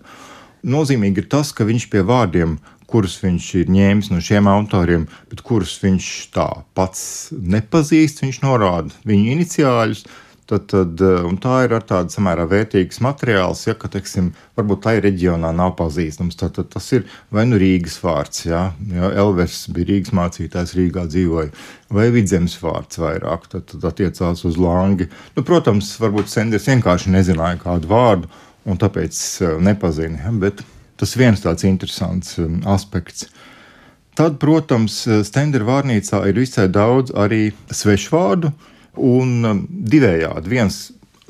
Nozīmīgi 0.72 1.24
ir 1.24 1.30
tas, 1.30 1.52
ka 1.54 1.66
viņš 1.70 1.88
pie 1.92 2.02
vārdiem, 2.06 2.58
kurus 2.92 3.20
viņš 3.22 3.46
ir 3.62 3.72
ņēmis 3.72 4.12
no 4.12 4.20
šiem 4.24 4.50
autoriem, 4.52 5.06
bet 5.32 5.44
kurus 5.46 5.78
viņš 5.82 6.10
tā 6.36 6.48
pats 6.78 7.04
nepazīst, 7.32 8.26
viņš 8.26 8.42
norāda 8.44 8.98
viņu 9.08 9.38
iniciāļus. 9.38 10.04
Tad, 10.52 10.66
tad, 10.68 11.00
tā 11.40 11.58
ir 11.64 11.74
ar 11.78 11.84
tādu 11.88 12.12
samērā 12.12 12.44
vērtīgs 12.52 12.98
materiāls, 13.06 13.62
ja, 13.70 13.76
ka, 13.80 13.88
teiksim, 13.94 14.34
varbūt 14.60 14.82
tai 14.84 14.98
reģionā 15.00 15.54
nav 15.56 15.78
pazīstams. 15.80 16.36
Tad, 16.42 16.58
tad 16.58 16.68
tas 16.74 16.90
ir 16.92 17.06
vai 17.32 17.46
nu 17.48 17.56
Rīgas 17.62 17.96
vārds, 18.04 18.42
ja, 18.50 18.66
ja 18.92 19.12
Elvers 19.22 19.62
bija 19.72 19.94
Rīgas 19.94 20.12
mācītājs, 20.18 20.74
Rīgā 20.76 21.06
dzīvoja, 21.08 21.54
vai 21.96 22.10
Vidzemes 22.12 22.58
vārds 22.60 23.00
vairāk, 23.00 23.48
tad, 23.54 23.70
tad 23.72 23.88
attiecās 23.94 24.44
uz 24.50 24.60
Langi. 24.60 25.08
Nu, 25.38 25.46
protams, 25.48 25.94
varbūt 26.04 26.28
Sanders 26.34 26.68
vienkārši 26.68 27.14
nezināja 27.16 27.62
kādu 27.62 27.88
vārdu, 27.94 28.32
un 28.68 28.82
tāpēc 28.82 29.22
eh, 29.46 29.56
nepazina. 29.64 30.26
Ja? 30.26 30.34
Bet 30.44 30.66
tas 31.00 31.16
viens 31.16 31.40
tāds 31.46 31.64
interesants 31.70 32.36
um, 32.44 32.60
aspekts. 32.68 33.30
Tad, 34.20 34.36
protams, 34.44 35.00
eh, 35.08 35.24
Stendera 35.24 35.70
vārnīcā 35.72 36.26
ir 36.28 36.44
visai 36.44 36.68
daudz 36.68 37.16
arī 37.16 37.54
svešvārdu 37.72 38.52
un 39.00 39.46
um, 39.48 39.62
divējādi. 39.70 40.52
Viens 40.52 40.82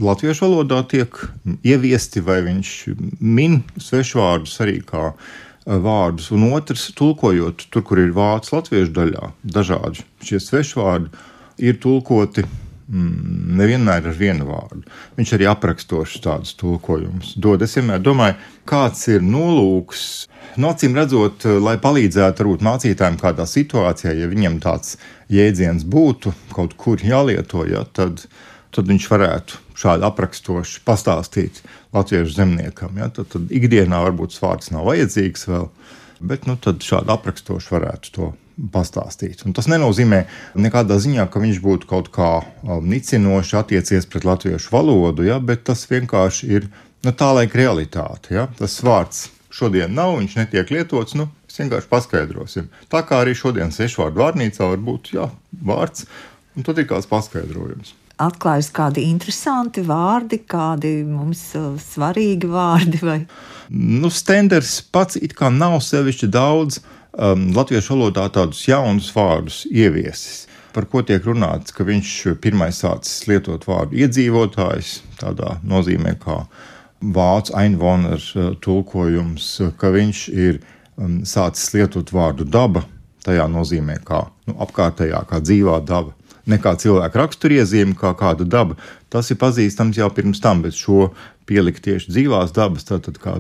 latviešu 0.02 0.48
valodā 0.48 0.82
tiek 0.90 1.18
ieviesti, 1.64 2.24
vai 2.26 2.42
viņš 2.46 2.74
min 3.20 3.62
svešvārdus 3.78 4.58
arī 4.64 4.80
kā 4.86 5.12
eh, 5.12 5.78
vārdus, 5.86 6.32
un 6.36 6.50
otrs, 6.52 6.90
tulkojot 6.98 7.68
tur, 7.70 7.86
kur 7.88 8.02
ir 8.02 8.16
vācu 8.18 8.58
latviešu 8.58 8.96
daļā, 8.98 9.32
dažādi 9.44 10.08
šie 10.26 10.42
svešvārdi 10.42 11.12
ir 11.62 11.78
tulkoti 11.82 12.44
mm, 12.46 13.54
nevienmēr 13.60 14.10
ar 14.10 14.18
vienu 14.18 14.50
vārdu. 14.50 14.84
Viņš 15.20 15.36
arī 15.38 15.48
aprakstošs 15.52 16.22
tādus 16.26 16.56
tulkojumus 16.60 17.36
dod. 17.42 17.62
Es 17.62 17.78
vienmēr 17.78 18.02
domāju, 18.04 18.40
kāds 18.70 19.06
ir 19.14 19.26
nolūks. 19.26 20.08
No 20.62 20.74
acīm 20.74 20.98
redzot, 20.98 21.46
lai 21.62 21.78
palīdzētu 21.82 22.44
varbūt 22.44 22.66
mācītājiem 22.66 23.20
kādā 23.22 23.46
situācijā, 23.48 24.16
ja 24.18 24.32
viņam 24.32 24.58
tāds 24.64 24.98
jēdziens 25.32 25.86
būtu 25.88 26.34
kaut 26.56 26.76
kur 26.80 27.02
jālieto, 27.04 27.66
ja, 27.70 27.84
tad, 27.98 28.26
tad 28.76 28.92
viņš 28.92 29.08
varētu 29.12 29.62
šādi 29.82 30.06
aprakstoši 30.08 30.84
pastāstīt 30.86 31.64
latviešu 31.96 32.36
zemniekam. 32.36 33.00
Ja, 33.02 33.10
tad, 33.14 33.32
tad 33.34 33.52
ikdienā 33.54 34.04
varbūt 34.06 34.38
vārds 34.42 34.72
nav 34.76 34.88
vajadzīgs 34.92 35.48
vēl, 35.50 35.68
bet 36.22 36.48
nu, 36.50 36.58
šādi 36.60 37.16
aprakstoši 37.16 37.76
varētu 37.76 38.16
to 38.18 38.32
pastāstīt. 38.72 39.46
Un 39.48 39.56
tas 39.58 39.68
nenozīmē 39.72 40.22
nekādā 40.60 40.98
ziņā, 41.02 41.26
ka 41.32 41.42
viņš 41.42 41.60
būtu 41.64 41.90
kaut 41.90 42.12
kā 42.14 42.32
um, 42.42 42.86
nicinoši 42.92 43.58
attiecies 43.58 44.08
pret 44.10 44.28
latviešu 44.28 44.74
valodu, 44.74 45.26
ja, 45.26 45.40
bet 45.40 45.66
tas 45.70 45.88
vienkārši 45.90 46.50
ir 46.52 46.68
nu, 47.06 47.14
tā 47.14 47.32
laika 47.36 47.58
realitāte. 47.62 48.36
Ja. 48.36 48.48
Tas 48.60 48.78
vārds 48.86 49.30
šodien 49.52 49.96
nav, 49.96 50.18
viņš 50.20 50.38
netiek 50.44 50.74
lietots. 50.74 51.16
Nu, 51.18 51.30
mēs 51.52 51.60
vienkārši 51.60 51.90
paskaidrosim. 51.92 52.70
Tā 52.90 53.04
kā 53.08 53.22
arī 53.22 53.36
šodien 53.36 53.72
sešvārdu 53.72 54.22
vārnīcā 54.22 54.70
var 54.72 54.80
būt 54.80 55.14
jā, 55.16 55.28
vārds, 55.66 56.06
un 56.56 56.64
tad 56.64 56.80
ir 56.80 56.88
kāds 56.88 57.10
paskaidrojums 57.12 57.98
atklājas 58.22 58.68
kādi 58.70 59.08
interesanti 59.10 59.82
vārdi, 59.82 60.44
kādi 60.46 61.00
mums 61.08 61.40
uh, 61.58 61.74
svarīgi 61.82 62.46
vārdi. 62.52 63.00
Vai? 63.02 63.20
Nu, 63.74 64.12
Stenders 64.14 64.76
pats 64.94 65.18
it 65.18 65.34
kā 65.34 65.50
nav 65.50 65.80
sevišķi 65.82 66.30
daudz 66.30 66.78
um, 66.82 67.48
latviešu 67.56 67.96
valodā 67.96 68.28
tādus 68.30 68.68
jaunus 68.68 69.10
vārdus 69.16 69.64
ieviesis. 69.72 70.46
Par 70.76 70.86
ko 70.86 71.02
tiek 71.02 71.26
runāts, 71.26 71.74
ka 71.74 71.82
viņš 71.88 72.38
pirmais 72.44 72.78
sācis 72.84 73.26
lietot 73.26 73.66
vārdu 73.66 73.98
iedzīvotājs, 74.06 75.00
tādā 75.18 75.58
nozīmē 75.66 76.14
kā 76.22 76.44
vācu 77.02 77.58
ainvoner 77.58 78.22
uh, 78.22 78.54
tulkojums, 78.62 79.50
ka 79.82 79.90
viņš 79.98 80.28
ir 80.30 80.62
um, 81.02 81.22
sācis 81.28 81.74
lietot 81.76 82.14
vārdu 82.14 82.46
daba, 82.48 82.86
tajā 83.26 83.46
nozīmē 83.52 84.00
kā 84.06 84.24
nu, 84.48 84.56
apkārtējā, 84.66 85.26
kā 85.30 85.42
dzīvā 85.44 85.82
daba 85.86 86.16
nekā 86.50 86.74
cilvēka 86.82 87.22
raksturiezīme, 87.22 87.96
kā 87.98 88.14
kāda 88.18 88.48
daba. 88.48 88.78
Tas 89.14 89.30
ir 89.32 89.40
pazīstams 89.42 90.00
jau 90.00 90.10
pirms 90.14 90.42
tam, 90.42 90.64
bet 90.66 90.78
šo 90.78 91.12
pielikt 91.50 91.84
tieši 91.86 92.12
dzīvās 92.12 92.54
dabas, 92.56 92.88
tātad 92.88 93.20
kā 93.22 93.38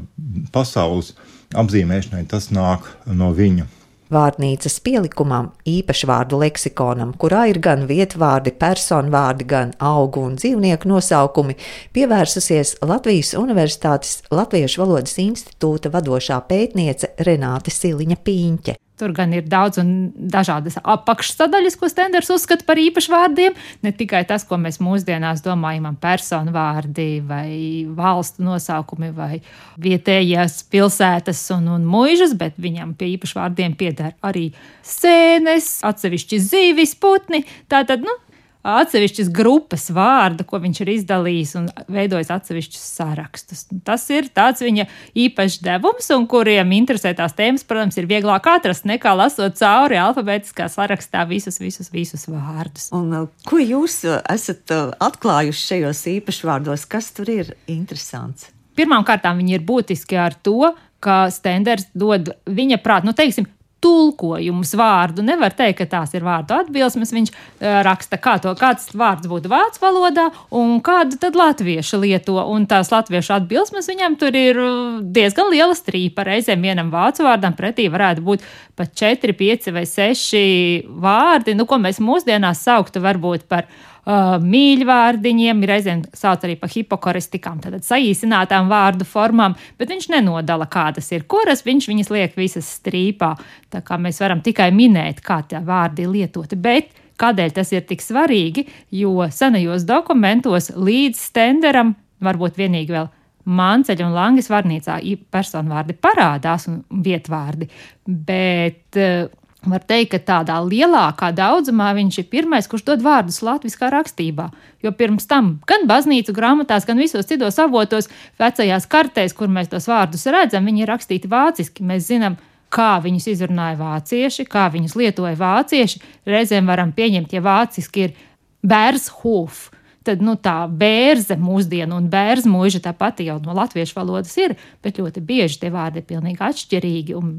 pasaules 0.53 1.15
apzīmēšanai, 1.57 2.25
tas 2.29 2.49
nāk 2.53 2.87
no 3.07 3.31
viņa. 3.35 3.67
Vārnīcas 4.11 4.73
pielikumam, 4.83 5.53
īpašvārdu 5.63 6.41
leksikonam, 6.41 7.13
kurā 7.15 7.45
ir 7.47 7.61
gan 7.63 7.85
vietvārdi, 7.87 8.51
personu 8.59 9.13
vārdi, 9.13 9.47
gan 9.47 9.71
augu 9.79 10.25
un 10.27 10.35
dzīvnieku 10.35 10.91
nosaukumi, 10.91 11.55
pievērsusies 11.95 12.75
Latvijas 12.83 13.31
Universitātes 13.39 14.19
Latviešu 14.31 14.83
valodas 14.83 15.15
institūta 15.23 15.93
vadošā 15.95 16.41
pētniece 16.51 17.13
Renāte 17.23 17.71
Siliņa 17.71 18.19
Pīņķe. 18.19 18.75
Tur 19.01 19.15
gan 19.17 19.31
ir 19.33 19.47
daudz 19.49 19.79
un 19.81 20.11
dažādas 20.13 20.75
apakšsadaļas, 20.77 21.77
ko 21.79 21.89
Stenders 21.89 22.29
uzskata 22.29 22.67
par 22.67 22.77
īpašvārdiem. 22.77 23.55
Ne 23.81 23.93
tikai 23.97 24.21
tas, 24.29 24.45
ko 24.45 24.59
mēs 24.61 24.77
mūsdienās 24.83 25.41
domājam, 25.41 25.87
personu 26.01 26.53
vārdi 26.53 27.07
vai 27.25 27.49
valstu 27.97 28.45
nosaukumi 28.45 29.09
vai 29.17 29.39
vietējās 29.81 30.61
pilsētas 30.69 31.41
un, 31.57 31.71
un 31.79 31.87
muižas, 31.89 32.35
bet 32.37 32.61
viņam 32.61 32.93
pie 32.99 33.15
īpašvārdiem 33.15 33.73
pieder 33.79 34.13
arī 34.21 34.51
sēnes, 34.85 35.79
atsevišķi 35.87 36.43
zīvis, 36.45 36.93
putni. 37.01 37.41
Tātad, 37.71 38.05
nu, 38.05 38.13
atsevišķas 38.61 39.29
grupas 39.33 39.87
vārdu, 39.93 40.45
ko 40.47 40.59
viņš 40.61 40.81
ir 40.83 40.91
izdalījis 40.95 41.53
un 41.59 41.67
veidojis 41.91 42.31
atsevišķus 42.33 42.83
sarakstus. 42.97 43.65
Tas 43.85 44.05
ir 44.13 44.29
tāds 44.33 44.63
viņa 44.63 44.87
īpašs 45.17 45.59
devums, 45.65 46.09
un 46.13 46.27
kuriem 46.29 46.75
interesē 46.77 47.13
tās 47.17 47.35
tēmas, 47.37 47.65
protams, 47.67 47.97
ir 47.97 48.09
vieglāk 48.09 48.47
atrast 48.53 48.87
nekā 48.89 49.13
lasot 49.17 49.57
cauri 49.59 49.99
alfabētiskā 50.01 50.69
sarakstā 50.71 51.25
visus, 51.29 51.59
visus, 51.61 51.91
visus 51.93 52.27
vārdus. 52.29 52.89
Un, 52.95 53.27
ko 53.47 53.61
jūs 53.61 54.03
esat 54.07 54.75
uh, 54.75 54.93
atklājuši 55.01 55.67
šajos 55.73 56.05
īpašvārdos? 56.17 56.87
Kas 56.91 57.11
tur 57.17 57.31
ir 57.33 57.55
interesants? 57.71 58.51
Pirmkārt, 58.77 59.25
viņi 59.37 59.57
ir 59.57 59.65
būtiski 59.67 60.17
ar 60.17 60.37
to, 60.45 60.71
ka 61.01 61.25
Stenders 61.33 61.89
dod 61.97 62.29
viņa 62.45 62.77
prātu, 62.83 63.09
nu, 63.09 63.15
teiksim, 63.17 63.49
tulkojumus 63.81 64.73
vārdu. 64.77 65.25
Nevar 65.25 65.55
teikt, 65.57 65.81
ka 65.81 65.89
tās 65.97 66.15
ir 66.17 66.25
vārdu 66.25 66.55
atbilsmes. 66.57 67.13
Viņš 67.15 67.31
uh, 67.33 67.81
raksta, 67.87 68.19
kā 68.21 68.37
to, 68.43 68.53
kāds 68.59 68.91
vārds 68.97 69.29
būtu 69.31 69.51
vācu 69.51 69.83
valodā 69.83 70.29
un 70.57 70.79
kādu 70.85 71.19
tad 71.21 71.37
latviešu 71.39 72.01
lieto. 72.03 72.37
Un 72.51 72.67
tās 72.69 72.91
latviešu 72.93 73.35
atbilsmes 73.39 73.89
viņam 73.91 74.17
tur 74.21 74.37
ir 74.37 74.59
diezgan 75.01 75.51
liela 75.53 75.77
strīpa. 75.77 76.25
Reizēm 76.27 76.63
vienam 76.65 76.91
vācu 76.93 77.25
vārdam 77.27 77.57
pretī 77.57 77.89
varētu 77.91 78.25
būt 78.25 78.45
pat 78.79 78.93
4, 78.97 79.35
5 79.37 79.71
vai 79.75 79.85
6 79.89 80.91
vārdi, 81.01 81.55
nu, 81.57 81.67
ko 81.69 81.79
mēs 81.81 82.01
mūsdienās 82.03 82.63
sauktu 82.65 83.01
varbūt 83.03 83.47
par 83.51 83.67
uh, 84.05 84.37
mīļvārdiņiem, 84.43 85.63
reizēm 85.67 86.03
sauc 86.17 86.45
arī 86.47 86.55
par 86.59 86.71
hipokoristikām, 86.73 87.61
tātad 87.63 87.85
saīsinātām 87.85 88.71
vārdu 88.71 89.07
formām, 89.07 89.55
bet 89.79 89.93
viņš 89.93 90.09
nenodala, 90.15 90.67
kādas 90.71 91.11
ir 91.15 91.27
kuras, 91.29 91.65
viņš 91.67 91.89
viņas 91.91 92.11
liek 92.13 92.35
visas 92.39 92.69
strīpā. 92.79 93.33
Tā 93.71 93.83
kā 93.85 93.99
mēs 94.01 94.21
varam 94.23 94.43
tikai 94.45 94.71
minēt, 94.75 95.23
kā 95.25 95.41
tie 95.47 95.61
vārdi 95.65 96.05
ir 96.05 96.13
lietoti. 96.15 96.59
Bet 96.59 96.93
kādēļ 97.21 97.55
tas 97.55 97.71
ir 97.75 97.85
tik 97.89 98.03
svarīgi? 98.03 98.67
Jo 98.97 99.29
senajos 99.31 99.85
dokumentos 99.87 100.71
līdz 100.75 101.25
stenderam 101.29 101.95
varbūt 102.21 102.61
vienīgi 102.61 102.97
vēl 102.97 103.11
Manceļa 103.41 104.05
un 104.05 104.13
Langas 104.13 104.51
vārnīcā 104.51 104.99
personu 105.33 105.73
vārdi 105.73 105.95
parādās 105.97 106.67
un 106.69 106.83
vietvārdi, 107.01 107.65
bet 108.05 108.99
uh, 109.01 109.31
Var 109.61 109.83
teikt, 109.85 110.15
ka 110.15 110.19
tādā 110.25 110.55
lielākā 110.65 111.27
daudzumā 111.37 111.91
viņš 111.93 112.15
ir 112.23 112.29
pirmais, 112.31 112.65
kurš 112.65 112.81
dod 112.87 113.03
vārdus 113.05 113.43
latviešu 113.45 113.91
rakstībā. 113.93 114.47
Jo 114.81 114.89
pirms 114.97 115.27
tam 115.29 115.59
gan 115.69 115.85
baznīcu 115.89 116.33
grāmatās, 116.33 116.87
gan 116.89 116.97
visos 116.97 117.29
citos 117.29 117.59
avotos, 117.61 118.09
vecajās 118.41 118.89
kartēs, 118.89 119.35
kur 119.37 119.53
mēs 119.53 119.69
tos 119.69 119.85
vārdus 119.85 120.25
redzam, 120.33 120.65
viņi 120.65 120.81
ir 120.81 120.89
rakstīti 120.89 121.29
vāciski. 121.29 121.85
Mēs 121.85 122.07
zinām, 122.09 122.39
kā 122.73 122.95
viņus 123.03 123.27
izrunāja 123.35 123.77
vācieši, 123.77 124.47
kā 124.49 124.65
viņus 124.73 124.97
lietoja 124.97 125.35
vācieši. 125.37 126.01
Reizēm 126.25 126.65
varam 126.71 126.95
pieņemt, 126.97 127.37
ja 127.37 127.43
vāciski 127.45 128.07
ir 128.07 128.17
bērshof. 128.65 129.67
Tad 130.01 130.23
nu, 130.25 130.33
tā 130.41 130.65
bērze 130.65 131.37
mūsdienu 131.37 131.99
un 132.01 132.09
bērza 132.09 132.49
mūža 132.49 132.81
tā 132.81 132.95
pati 132.97 133.27
jau 133.29 133.37
no 133.45 133.53
latviešu 133.53 133.99
valodas 133.99 134.33
ir, 134.41 134.55
bet 134.81 134.97
ļoti 134.97 135.21
bieži 135.21 135.61
tie 135.61 135.69
vārdi 135.69 136.01
ir 136.01 136.07
pilnīgi 136.09 136.41
atšķirīgi. 136.41 137.17
Un 137.19 137.35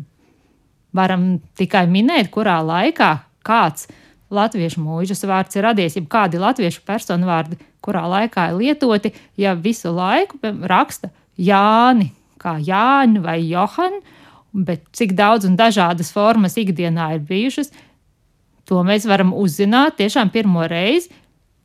varam 0.96 1.37
tikai 1.59 1.87
minēt, 1.90 2.31
kurā 2.33 2.61
laikā 2.64 3.12
kāds 3.46 3.88
latviešu 4.33 4.81
mūžas 4.81 5.24
vārds 5.28 5.59
ir 5.59 5.66
radies, 5.66 5.96
jeb 5.98 6.09
kādi 6.12 6.40
latviešu 6.40 6.83
personu 6.88 7.28
vārdi, 7.28 7.59
kurā 7.85 8.05
laikā 8.09 8.50
ir 8.50 8.59
lietoti, 8.61 9.12
ja 9.37 9.55
visu 9.59 9.92
laiku 9.92 10.38
raksta 10.68 11.12
Jāni, 11.40 12.11
kā 12.40 12.57
Jāni 12.62 13.22
vai 13.24 13.40
Johan, 13.44 14.00
bet 14.52 14.85
cik 14.96 15.16
daudz 15.16 15.48
un 15.48 15.57
dažādas 15.57 16.12
formas 16.12 16.59
ikdienā 16.61 17.14
ir 17.16 17.24
bijušas, 17.28 17.72
to 18.68 18.83
mēs 18.87 19.09
varam 19.09 19.33
uzzināt 19.37 19.98
tiešām 20.00 20.33
pirmo 20.33 20.68
reizi. 20.68 21.12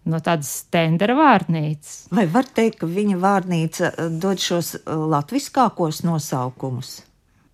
No 0.07 0.21
tādas 0.23 0.47
stendera 0.61 1.17
vārnīcas. 1.17 2.05
Vai 2.15 2.23
var 2.31 2.47
teikt, 2.55 2.77
ka 2.79 2.87
viņa 2.87 3.17
vārnīca 3.19 3.89
eh, 3.89 4.05
dod 4.23 4.39
šos 4.39 4.69
eh, 4.77 4.85
latviskākos 4.87 5.99
nosaukumus? 6.07 6.93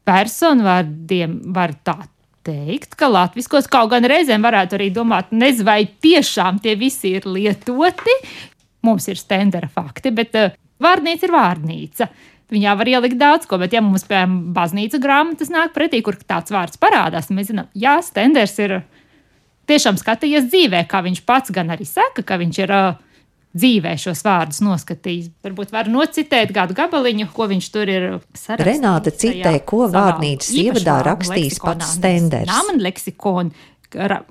Personvārdiem 0.08 1.40
var 1.56 1.76
tā 1.86 1.98
teikt, 2.44 2.98
ka 3.00 3.08
latviskos 3.12 3.70
kaut 3.72 3.94
gan 3.94 4.06
reizēm 4.10 4.44
varētu 4.44 4.78
arī 4.78 4.90
domāt, 4.94 5.32
nezinu, 5.32 5.68
vai 5.70 5.80
tiešām 5.88 6.60
tie 6.64 6.76
visi 6.80 7.16
ir 7.18 7.28
lietoti. 7.30 8.18
Mums 8.84 9.08
ir 9.08 9.20
stendera 9.20 9.70
fakti, 9.72 10.12
bet 10.12 10.36
uh, 10.36 10.52
vārnīca 10.84 11.28
ir 11.28 11.36
vārnīca. 11.36 12.10
Viņā 12.54 12.74
var 12.78 12.90
ielikt 12.92 13.18
daudz 13.18 13.48
ko, 13.50 13.58
bet, 13.62 13.74
ja 13.74 13.82
mums, 13.82 14.04
piemēram, 14.10 14.36
baznīca 14.54 15.00
grāmatas 15.02 15.50
nāk 15.54 15.72
pretī, 15.74 16.04
kur 16.06 16.20
tāds 16.20 16.52
vārds 16.54 16.78
parādās, 16.82 17.32
mēs 17.34 17.50
zinām, 17.50 17.72
jā, 17.74 17.96
stenders 18.04 18.58
ir 18.60 18.82
tiešām 19.72 19.98
skatījies 19.98 20.52
dzīvē, 20.52 20.84
kā 20.92 21.00
viņš 21.06 21.24
pats 21.26 21.56
gan 21.56 21.72
arī 21.74 21.88
saka, 21.88 22.26
ka 22.28 22.38
viņš 22.44 22.64
ir. 22.66 22.76
Uh, 22.76 23.10
dzīvē 23.58 23.94
šos 24.02 24.24
vārdus 24.26 24.62
noskatījis. 24.66 25.30
Varbūt 25.46 25.74
var 25.74 25.90
nocitēt 25.92 26.54
kādu 26.56 26.78
gabaliņu, 26.78 27.30
ko 27.36 27.48
viņš 27.52 27.68
tur 27.74 27.92
ir 27.92 28.08
sarakstījis. 28.34 28.70
Renāta 28.70 29.14
citē, 29.14 29.54
ko 29.68 29.86
vārnīcas 29.94 30.50
ievadā 30.64 30.98
rakstījis 31.10 31.62
pats 31.64 31.94
Stenders. 31.98 32.50
Nāman 32.50 32.82
leksikonu 32.84 33.54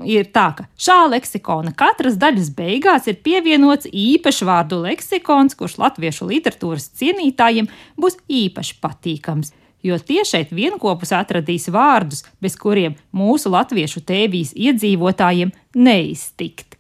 ir 0.09 0.29
tā, 0.35 0.47
ka 0.57 0.67
šā 0.81 0.99
leksikona 1.13 1.73
katras 1.79 2.19
daļas 2.21 2.51
beigās 2.57 3.07
ir 3.11 3.21
pievienots 3.23 3.87
īpašs 3.87 4.43
vārdu 4.49 4.83
leksikons, 4.83 5.57
kurš 5.59 5.79
latviešu 5.83 6.29
literatūras 6.31 6.91
cienītājiem 6.99 7.71
būs 8.01 8.19
īpaši 8.27 8.79
patīkams. 8.83 9.53
Jo 9.83 9.99
tie 9.99 10.23
šeit 10.27 10.53
vienopus 10.55 11.11
atradīs 11.15 11.67
vārdus, 11.75 12.23
bez 12.43 12.55
kuriem 12.59 12.95
mūsu 13.11 13.51
latviešu 13.51 14.05
tēvijas 14.07 14.55
iedzīvotājiem 14.55 15.51
neiztikt. 15.75 16.72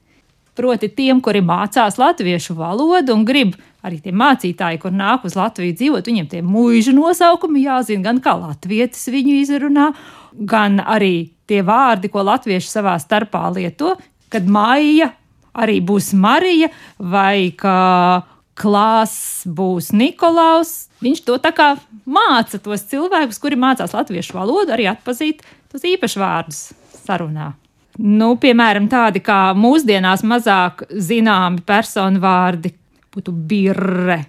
Proti, 0.52 0.90
tiem, 0.92 1.22
kuri 1.24 1.40
mācās 1.40 1.96
latviešu 1.96 2.54
valodu 2.58 3.14
un 3.16 3.22
grib 3.24 3.54
arī 3.82 4.02
tie 4.04 4.12
mācītāji, 4.14 4.80
kur 4.82 4.92
nāk 4.94 5.24
uz 5.26 5.36
Latviju 5.38 5.74
dzīvot, 5.78 6.06
viņiem 6.06 6.28
tie 6.30 6.42
mūža 6.44 6.92
nosaukumi 6.94 7.64
jāzina, 7.64 8.04
gan 8.10 8.20
kā 8.22 8.34
latvietis 8.38 9.08
viņu 9.10 9.38
izrunā, 9.40 9.88
gan 10.36 10.76
arī 10.84 11.32
tie 11.50 11.62
vārdi, 11.66 12.10
ko 12.12 12.24
latvieši 12.28 12.68
savā 12.68 12.98
starpā 13.02 13.46
lieto, 13.56 13.96
kad 14.32 14.44
maija 14.44 15.10
arī 15.52 15.80
būs 15.84 16.12
Marija 16.16 16.70
vai 16.98 17.52
ka 17.56 18.22
klāsts 18.58 19.48
būs 19.48 19.90
Nikolaus. 19.96 20.92
Viņš 21.02 21.24
to 21.26 21.38
tā 21.42 21.52
kā 21.56 21.72
māca 22.04 22.60
tos 22.62 22.84
cilvēkus, 22.92 23.40
kuri 23.42 23.58
mācās 23.58 23.96
latviešu 23.96 24.36
valodu, 24.36 24.76
arī 24.76 24.86
atpazīt 24.92 25.42
tos 25.72 25.84
īpašvārdus 25.88 26.68
sarunā. 27.02 27.52
Nu, 28.00 28.34
piemēram, 28.40 28.86
tādi 28.88 29.20
kā 29.24 29.52
mūsdienās 29.56 30.22
mazāk 30.24 30.86
zināmi 30.88 31.60
personu 31.66 32.22
vārdi 32.22 32.72
būtu 33.12 33.34
birre 33.34 34.22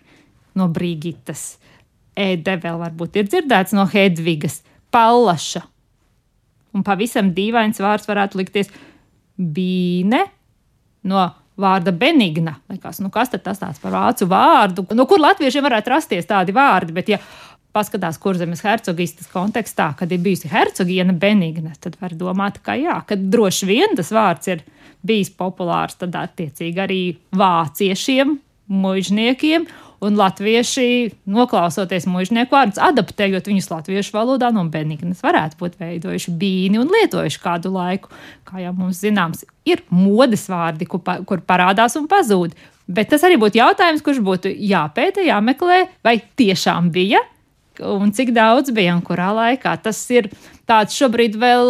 no 0.59 0.67
Brigitas. 0.73 1.53
Ēde 2.13 2.57
vēl 2.61 2.81
varbūt 2.81 3.21
ir 3.21 3.29
dzirdēts 3.29 3.73
no 3.73 3.87
Hedvigas, 3.89 4.59
Pallaša. 4.93 5.63
Un 6.73 6.83
pavisam 6.85 7.31
dīvains 7.33 7.79
vārds 7.81 8.09
varētu 8.09 8.41
likties 8.41 8.69
bīne 9.37 10.25
no 11.09 11.23
vārda 11.59 11.93
benigna. 11.95 12.57
Likās, 12.71 12.99
nu 13.03 13.11
kas 13.13 13.31
tad 13.31 13.43
tas 13.45 13.61
tāds 13.61 13.81
par 13.81 13.93
vācu 13.93 14.27
vārdu? 14.29 14.85
No 14.97 15.05
kur 15.09 15.21
latviešiem 15.21 15.65
varētu 15.65 15.93
rasties 15.93 16.29
tādi 16.29 16.55
vārdi? 16.55 16.95
Bet, 16.95 17.11
ja 17.13 17.19
paskatās 17.73 18.19
kurzemes 18.21 18.63
hercogistas 18.65 19.29
kontekstā, 19.33 19.91
kad 19.99 20.11
ir 20.13 20.21
bijusi 20.23 20.51
hercogiena 20.51 21.15
benigna, 21.17 21.73
tad 21.81 21.97
var 22.01 22.15
domāt, 22.17 22.61
ka 22.65 22.77
jā, 22.79 22.99
ka 23.07 23.17
droši 23.17 23.69
vien 23.69 23.97
tas 23.97 24.13
vārds 24.13 24.51
ir 24.53 24.65
bijis 25.03 25.33
populārs, 25.35 25.97
tad 25.99 26.15
attiecīgi 26.15 26.83
arī 26.85 27.01
vāciešiem, 27.35 28.37
mužniekiem 28.73 29.67
Un 30.03 30.17
latvieši, 30.19 31.13
noklausoties 31.31 32.09
mūžnieku 32.11 32.51
vārdus, 32.51 32.79
adaptējot 32.81 33.45
viņus 33.47 33.69
latviešu 33.71 34.15
valodā, 34.17 34.49
no 34.51 34.65
benignas 34.71 35.21
varētu 35.23 35.59
būt 35.61 35.77
veidojuši 35.79 36.33
bīni 36.41 36.81
un 36.81 36.91
lietojuši 36.91 37.39
kādu 37.39 37.71
laiku. 37.71 38.11
Kā 38.47 38.59
jau 38.65 38.73
mums 38.75 38.99
zināms, 38.99 39.45
ir 39.69 39.85
modes 39.93 40.49
vārdi, 40.51 40.89
kur, 40.91 40.99
kur 41.29 41.43
parādās 41.47 41.95
un 41.99 42.09
pazūd. 42.11 42.57
Bet 42.91 43.13
tas 43.13 43.23
arī 43.23 43.37
būtu 43.39 43.61
jautājums, 43.61 44.03
kurš 44.03 44.19
būtu 44.25 44.51
jāpēta, 44.73 45.23
jāmeklē, 45.23 45.85
vai 46.03 46.17
tiešām 46.35 46.91
bija 46.91 47.23
un 47.81 48.13
cik 48.13 48.33
daudz 48.35 48.73
bija 48.75 48.95
un 48.97 49.03
kurā 49.05 49.31
laikā. 49.33 49.75
Tas 49.83 49.99
ir 50.13 50.29
tāds 50.69 50.95
šobrīd 50.97 51.37
vēl 51.41 51.69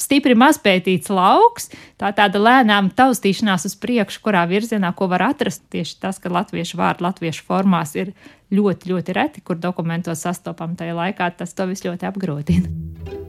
stipri 0.00 0.36
mazpētīts 0.38 1.10
lauks, 1.12 1.70
tā 2.00 2.12
tāda 2.16 2.40
lēnām 2.40 2.90
taustīšanās 2.96 3.66
uz 3.68 3.76
priekšu, 3.80 4.22
kurā 4.24 4.46
virzienā, 4.50 4.92
ko 4.96 5.10
var 5.10 5.30
atrast. 5.30 5.64
Tieši 5.72 5.98
tas, 6.02 6.20
ka 6.22 6.32
latviešu 6.32 6.80
vārdi 6.80 7.06
latviešu 7.06 7.46
formās 7.48 7.96
ir 7.98 8.14
ļoti, 8.54 8.92
ļoti 8.92 9.16
reti, 9.16 9.44
kur 9.44 9.60
dokumentos 9.60 10.24
sastopam 10.26 10.76
tajā 10.78 10.96
laikā, 10.96 11.32
tas 11.36 11.54
to 11.56 11.68
visu 11.70 11.90
ļoti 11.90 12.10
apgrūtina. 12.10 13.19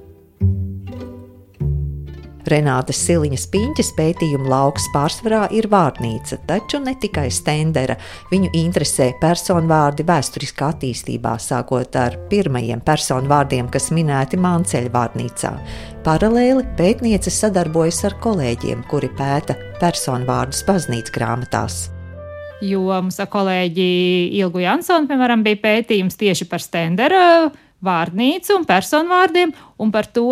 Renātes 2.51 2.99
Siliņas 3.05 3.45
piņķis 3.53 3.89
pētījuma 3.95 4.49
lauks 4.51 4.89
pārsvarā 4.91 5.45
ir 5.55 5.69
vārnīca, 5.71 6.41
taču 6.49 6.81
ne 6.83 6.91
tikai 6.99 7.29
stendera. 7.31 7.95
Viņu 8.31 8.49
interesē 8.59 9.11
personvārdi 9.21 10.03
vēsturiskā 10.07 10.73
attīstībā, 10.73 11.37
sākot 11.39 11.95
ar 11.95 12.17
pirmajiem 12.31 12.83
personvārdiem, 12.83 13.71
kas 13.71 13.87
minēti 13.95 14.39
Mānceļa 14.41 14.91
vārnīcā. 14.91 15.53
Paralēli 16.03 16.67
pētniece 16.75 17.31
sadarbojas 17.31 18.03
ar 18.09 18.19
kolēģiem, 18.19 18.83
kuri 18.91 19.13
pēta 19.15 19.55
personvārdus 19.79 20.65
baznīcas 20.67 21.15
grāmatās. 21.15 21.81
Jo 22.61 22.83
mums 22.91 23.17
kolēģi 23.31 23.91
Ilgu 24.41 24.61
Jansonu, 24.65 25.07
piemēram, 25.09 25.41
bija 25.45 25.63
pētījums 25.63 26.19
tieši 26.19 26.51
par 26.51 26.61
stendera 26.61 27.21
vārnīcu 27.85 28.55
un 28.59 28.65
personvārdiem, 28.69 29.53
un 29.81 29.91
par 29.93 30.07
to, 30.13 30.29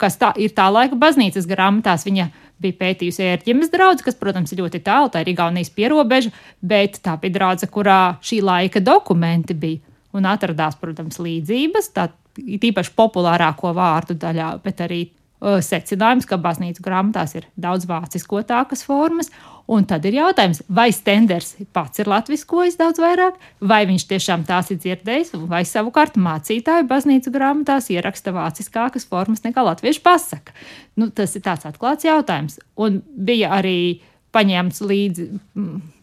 kas 0.00 0.18
tā 0.20 0.32
ir 0.40 0.54
tā 0.56 0.68
laika 0.72 0.98
baznīcas 0.98 1.48
grāmatās. 1.48 2.06
Viņa 2.08 2.28
bija 2.62 2.78
pētījusi 2.80 3.26
ērģemes 3.34 3.72
draugu, 3.72 4.04
kas, 4.06 4.16
protams, 4.18 4.52
ir 4.52 4.62
ļoti 4.62 4.80
tālu, 4.84 5.10
tā 5.12 5.22
ir 5.22 5.32
Igaunijas 5.34 5.72
pierobeža, 5.76 6.32
bet 6.64 7.00
tā 7.04 7.18
bija 7.20 7.36
draudzene, 7.36 7.72
kurā 7.72 8.00
šī 8.24 8.40
laika 8.44 8.80
dokumenti 8.84 9.56
bija. 9.56 9.82
Un 10.16 10.24
atradās, 10.24 10.78
protams, 10.80 11.18
līdzības, 11.20 11.90
tā 11.92 12.08
īpaši 12.40 12.94
populārāko 12.96 13.74
vārdu 13.76 14.16
daļā, 14.16 14.54
bet 14.64 14.80
arī 14.84 15.02
uh, 15.10 15.58
secinājums, 15.60 16.24
ka 16.28 16.38
baznīcas 16.40 16.84
grāmatās 16.84 17.36
ir 17.36 17.48
daudz 17.60 17.84
vāciskotākas 17.90 18.86
formas, 18.86 19.28
Un 19.66 19.82
tad 19.88 20.04
ir 20.06 20.14
jautājums, 20.20 20.60
vai 20.70 20.92
Stenders 20.94 21.56
pats 21.74 21.98
ir 21.98 22.06
latviskojis 22.10 22.78
daudz 22.78 23.00
vairāk, 23.02 23.38
vai 23.58 23.80
viņš 23.88 24.04
tiešām 24.12 24.44
tās 24.46 24.70
ir 24.70 24.78
dzirdējis, 24.82 25.32
vai 25.50 25.64
savukārt 25.66 26.18
mācītāju 26.22 26.86
baznīcu 26.86 27.32
grāmatās 27.34 27.90
ieraksta 27.90 28.34
vāciskākas 28.36 29.08
formas 29.10 29.42
nekā 29.42 29.64
latviešu 29.66 30.04
pasaka. 30.06 30.54
Nu, 30.94 31.10
tas 31.10 31.34
ir 31.34 31.42
tāds 31.46 31.66
atklāts 31.66 32.06
jautājums. 32.06 32.60
Un 32.78 33.00
bija 33.02 33.50
arī 33.58 34.04
paņemts 34.36 34.82
līdzi 34.86 35.26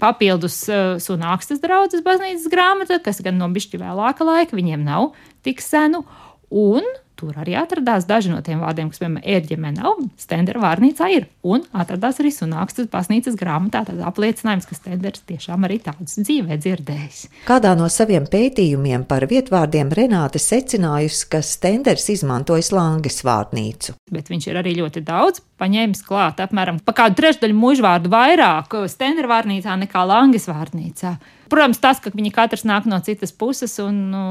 papildus 0.01 0.57
uh, 0.67 0.97
sunākstas 0.99 1.61
draudzes 1.63 2.03
baznīcas 2.03 2.49
grāmata, 2.51 2.99
kas 3.03 3.23
gan 3.23 3.39
no 3.39 3.47
bišķi 3.53 3.79
vēlāka 3.79 4.27
laika, 4.27 4.57
viņiem 4.59 4.83
nav 4.83 5.13
tik 5.45 5.63
senu. 5.63 6.03
Un 6.51 6.83
Tur 7.23 7.37
arī 7.39 7.53
atradās 7.55 8.03
daži 8.03 8.33
no 8.33 8.41
tiem 8.43 8.59
vārdiem, 8.59 8.89
kas, 8.91 8.99
piemēram, 8.99 9.23
ērģemē 9.23 9.69
nav, 9.77 10.01
stendera 10.19 10.59
vārnīcā 10.59 11.07
ir. 11.15 11.27
Un 11.47 11.61
atradās 11.71 12.17
arī 12.19 12.33
sunākstas 12.35 12.89
pasnīcas 12.91 13.37
grāmatā 13.39 13.85
tāds 13.87 14.03
apliecinājums, 14.03 14.67
ka 14.67 14.75
stenders 14.75 15.23
tiešām 15.29 15.63
arī 15.63 15.77
tādus 15.85 16.17
dzīvē 16.19 16.57
dzirdējis. 16.59 17.21
Kādā 17.47 17.71
no 17.79 17.87
saviem 17.87 18.27
pētījumiem 18.27 19.05
par 19.07 19.23
vietvārdiem 19.31 19.93
Renāte 19.95 20.41
secinājusi, 20.43 21.29
ka 21.31 21.39
stenders 21.47 22.09
izmantojis 22.11 22.73
Langas 22.75 23.23
vārnīcu. 23.23 23.95
Bet 24.11 24.27
viņš 24.33 24.49
ir 24.49 24.59
arī 24.59 24.75
ļoti 24.81 25.05
daudz 25.07 25.39
paņēmis 25.63 26.03
klāt 26.03 26.43
apmēram 26.43 26.81
pa 26.83 26.95
kādu 26.97 27.21
trešdaļu 27.21 27.55
mužvārdu 27.55 28.11
vairāk 28.11 28.75
stendera 28.91 29.31
vārnīcā 29.31 29.77
nekā 29.85 30.03
Langas 30.09 30.49
vārnīcā. 30.51 31.15
Protams, 31.53 31.79
tas, 31.79 32.03
ka 32.03 32.11
viņi 32.11 32.33
katrs 32.35 32.67
nāk 32.67 32.89
no 32.89 32.99
citas 33.05 33.31
puses 33.31 33.77
un 33.79 34.03
nu, 34.11 34.25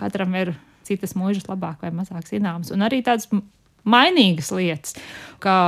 katram 0.00 0.32
ir 0.38 0.54
citas 0.88 1.14
mūžas 1.18 1.48
labāk 1.50 1.84
vai 1.84 1.92
mazāk 1.94 2.26
zināmas. 2.30 2.72
Un 2.74 2.84
arī 2.86 3.02
tādas 3.06 3.28
mainīgas 3.88 4.50
lietas, 4.54 4.96
kā 5.42 5.58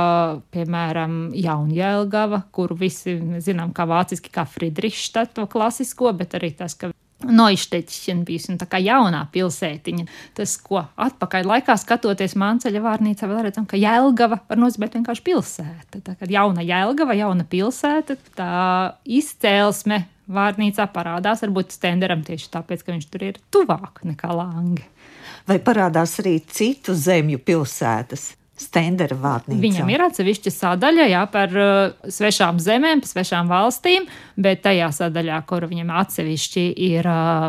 piemēram 0.53 1.31
Jaunjēlgava, 1.37 2.43
kuru 2.53 2.77
visi 2.81 3.17
zinām 3.43 3.73
kā 3.75 3.87
vāciski, 3.89 4.33
kā 4.33 4.45
Friedrichstatu 4.49 5.47
klasisko, 5.51 6.11
bet 6.17 6.37
arī 6.39 6.53
tas, 6.57 6.75
ka 6.77 6.91
Noišteķina 7.21 8.25
bijusi 8.25 8.49
un 8.49 8.57
tā 8.57 8.65
kā 8.65 8.79
jaunā 8.81 9.19
pilsētiņa. 9.33 10.07
Tas, 10.37 10.55
ko 10.57 10.81
atpakaļ 10.81 11.45
laikā 11.51 11.75
skatoties 11.77 12.33
Mānceļa 12.39 12.81
vārnīcā, 12.81 13.29
vēl 13.29 13.43
redzam, 13.45 13.67
ka 13.69 13.77
Jēlgava 13.77 14.39
var 14.47 14.61
nozīmēt 14.61 14.97
vienkārši 14.97 15.25
pilsēta. 15.27 16.01
Tā 16.01 16.15
kā 16.17 16.29
jauna 16.31 16.65
Jēlgava, 16.65 17.13
jauna 17.19 17.45
pilsēta, 17.45 18.17
tā 18.37 18.55
izcēlesme 19.05 20.01
vārnīcā 20.33 20.87
parādās 20.93 21.43
varbūt 21.45 21.75
Stenderam 21.77 22.25
tieši 22.27 22.51
tāpēc, 22.53 22.83
ka 22.85 22.95
viņš 22.95 23.07
tur 23.11 23.25
ir 23.29 23.39
tuvāk 23.53 24.03
nekā 24.07 24.31
Lange. 24.35 24.85
Vai 25.49 25.57
parādās 25.63 26.17
arī 26.21 26.37
citu 26.45 26.95
zemju 26.97 27.41
pilsētas? 27.45 28.31
Stendera 28.61 29.15
vārnīcā. 29.17 29.57
Viņam 29.57 29.87
ir 29.89 30.03
atsevišķa 30.05 30.51
sadaļa 30.53 31.05
jā, 31.09 31.21
par 31.33 31.55
uh, 31.57 32.09
svešām 32.13 32.59
zemēm, 32.61 33.01
par 33.01 33.09
svešām 33.09 33.49
valstīm, 33.49 34.05
bet 34.37 34.61
tajā 34.67 34.91
sadaļā, 34.99 35.39
kur 35.49 35.65
viņam 35.71 35.89
atsevišķi 36.03 36.67
ir 36.91 37.09
uh, 37.09 37.47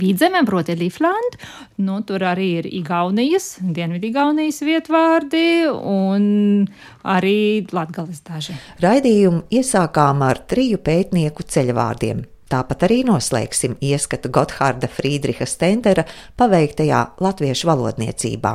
Vidzemē, 0.00 0.42
proti, 0.46 0.74
Līflanda. 0.78 1.38
Nu, 1.84 2.00
tur 2.06 2.24
arī 2.26 2.48
ir 2.60 2.68
Igaunijas, 2.68 3.58
Dienvidigaunijas 3.62 4.60
vietvārdi 4.66 5.46
un 5.70 6.66
arī 7.06 7.64
Latgales 7.74 8.22
daži. 8.26 8.56
Raidījumu 8.82 9.44
iesākām 9.54 10.24
ar 10.26 10.42
triju 10.50 10.80
pētnieku 10.84 11.46
ceļvārdiem. 11.46 12.24
Tāpat 12.50 12.84
arī 12.86 13.00
noslēgsim 13.08 13.78
ieskatu 13.82 14.30
Gotthārda 14.34 14.90
Friedriha 14.92 15.46
Stendera 15.48 16.04
paveiktajā 16.38 17.00
latviešu 17.24 17.70
valodniecībā. 17.70 18.52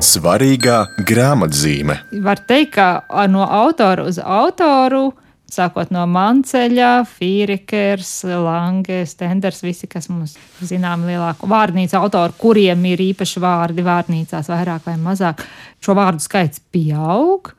Svarīgā 0.00 0.78
grāmatzīme. 1.06 1.98
Var 2.24 2.40
teikt, 2.48 2.78
ka 2.78 3.26
no 3.30 3.44
autora 3.44 4.08
uz 4.08 4.18
autoru 4.18 5.10
sākot 5.54 5.92
no 5.94 6.02
Manceļa, 6.10 6.90
Fīrikers, 7.08 8.12
Lange, 8.44 9.02
Stenders, 9.08 9.62
visi, 9.64 9.88
kas 9.90 10.08
mums 10.12 10.36
zinām 10.64 11.06
lielāku 11.08 11.48
vārnīcu 11.50 11.98
autoru, 11.98 12.36
kuriem 12.40 12.84
ir 12.92 13.02
īpaši 13.10 13.42
vārdi 13.42 13.86
vārnīcās 13.86 14.50
vairāk 14.52 14.86
vai 14.88 14.96
mazāk. 15.00 15.42
Šo 15.82 15.96
vārdu 15.98 16.24
skaits 16.24 16.62
pieaug, 16.72 17.52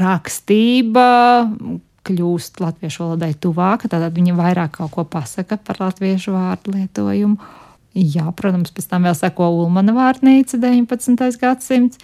rakstība 0.00 1.06
kļūst 2.06 2.60
latviešu 2.62 3.04
valodai 3.04 3.32
tuvāka, 3.38 3.90
tad 3.90 4.06
viņa 4.16 4.36
vairāk 4.38 4.78
kaut 4.78 4.94
ko 4.94 5.04
pasaka 5.08 5.58
par 5.60 5.82
latviešu 5.82 6.34
vārdu 6.34 6.74
lietojumu. 6.76 7.36
Jā, 7.90 8.28
protams, 8.38 8.70
pēc 8.70 8.86
tam 8.92 9.06
vēl 9.08 9.16
seko 9.18 9.48
Ulmana 9.64 9.94
vārnīca 9.96 10.60
19. 10.62 11.38
gadsimts. 11.42 11.98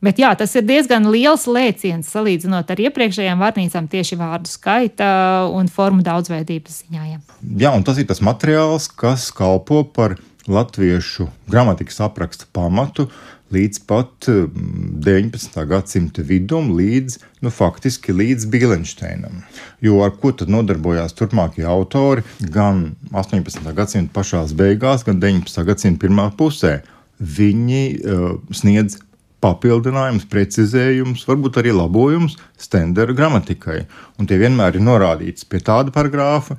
Bet 0.00 0.20
jā, 0.20 0.30
tas 0.38 0.54
ir 0.56 0.64
diezgan 0.64 1.10
liels 1.12 1.44
lēciens 1.44 2.08
salīdzinot 2.08 2.70
ar 2.72 2.80
iepriekšējām 2.86 3.42
vārnīcām 3.44 3.88
tieši 3.92 4.16
vārdu 4.16 4.48
skaita 4.48 5.10
un 5.52 5.68
formu 5.68 6.00
daudzveidības 6.06 6.78
ziņā. 6.84 7.02
Jā, 7.10 7.18
jā 7.66 7.72
un 7.76 7.84
tas 7.84 8.00
ir 8.00 8.08
tas 8.08 8.22
materiāls, 8.24 8.88
kas 8.88 9.28
kalpo 9.36 9.82
par 9.84 10.16
latviešu 10.48 11.28
gramatikas 11.52 12.00
apraksta 12.06 12.48
pamatu 12.56 13.10
līdz 13.52 13.82
pat 13.90 14.28
19. 14.30 15.50
Mm, 15.50 15.68
gadsimta 15.68 16.24
vidum, 16.24 16.70
līdz, 16.78 17.18
nu, 17.44 17.52
faktiski 17.52 18.14
līdz 18.14 18.46
Bīlenšteinam. 18.48 19.42
Jo 19.84 20.00
ar 20.06 20.14
ko 20.22 20.32
tad 20.32 20.52
nodarbojās 20.52 21.16
turpmākie 21.18 21.66
autori 21.68 22.24
gan 22.40 22.94
18. 23.10 23.68
gadsimta 23.76 24.14
pašās 24.16 24.54
beigās, 24.56 25.04
gan 25.04 25.20
19. 25.20 25.60
gadsimta 25.66 26.06
pirmā 26.06 26.30
pusē? 26.38 26.78
Viņi 27.20 27.84
uh, 28.00 28.28
sniedz 28.54 28.96
papildinājums, 29.40 30.26
precizējums, 30.30 31.24
varbūt 31.28 31.60
arī 31.62 31.72
labojums 31.76 32.36
Stendera 32.60 33.16
gramatikai. 33.16 33.84
Un 34.20 34.28
tie 34.28 34.40
vienmēr 34.40 34.76
ir 34.76 34.84
norādīts 34.84 35.48
pie 35.48 35.62
tāda 35.64 35.94
paragrāfa, 35.94 36.58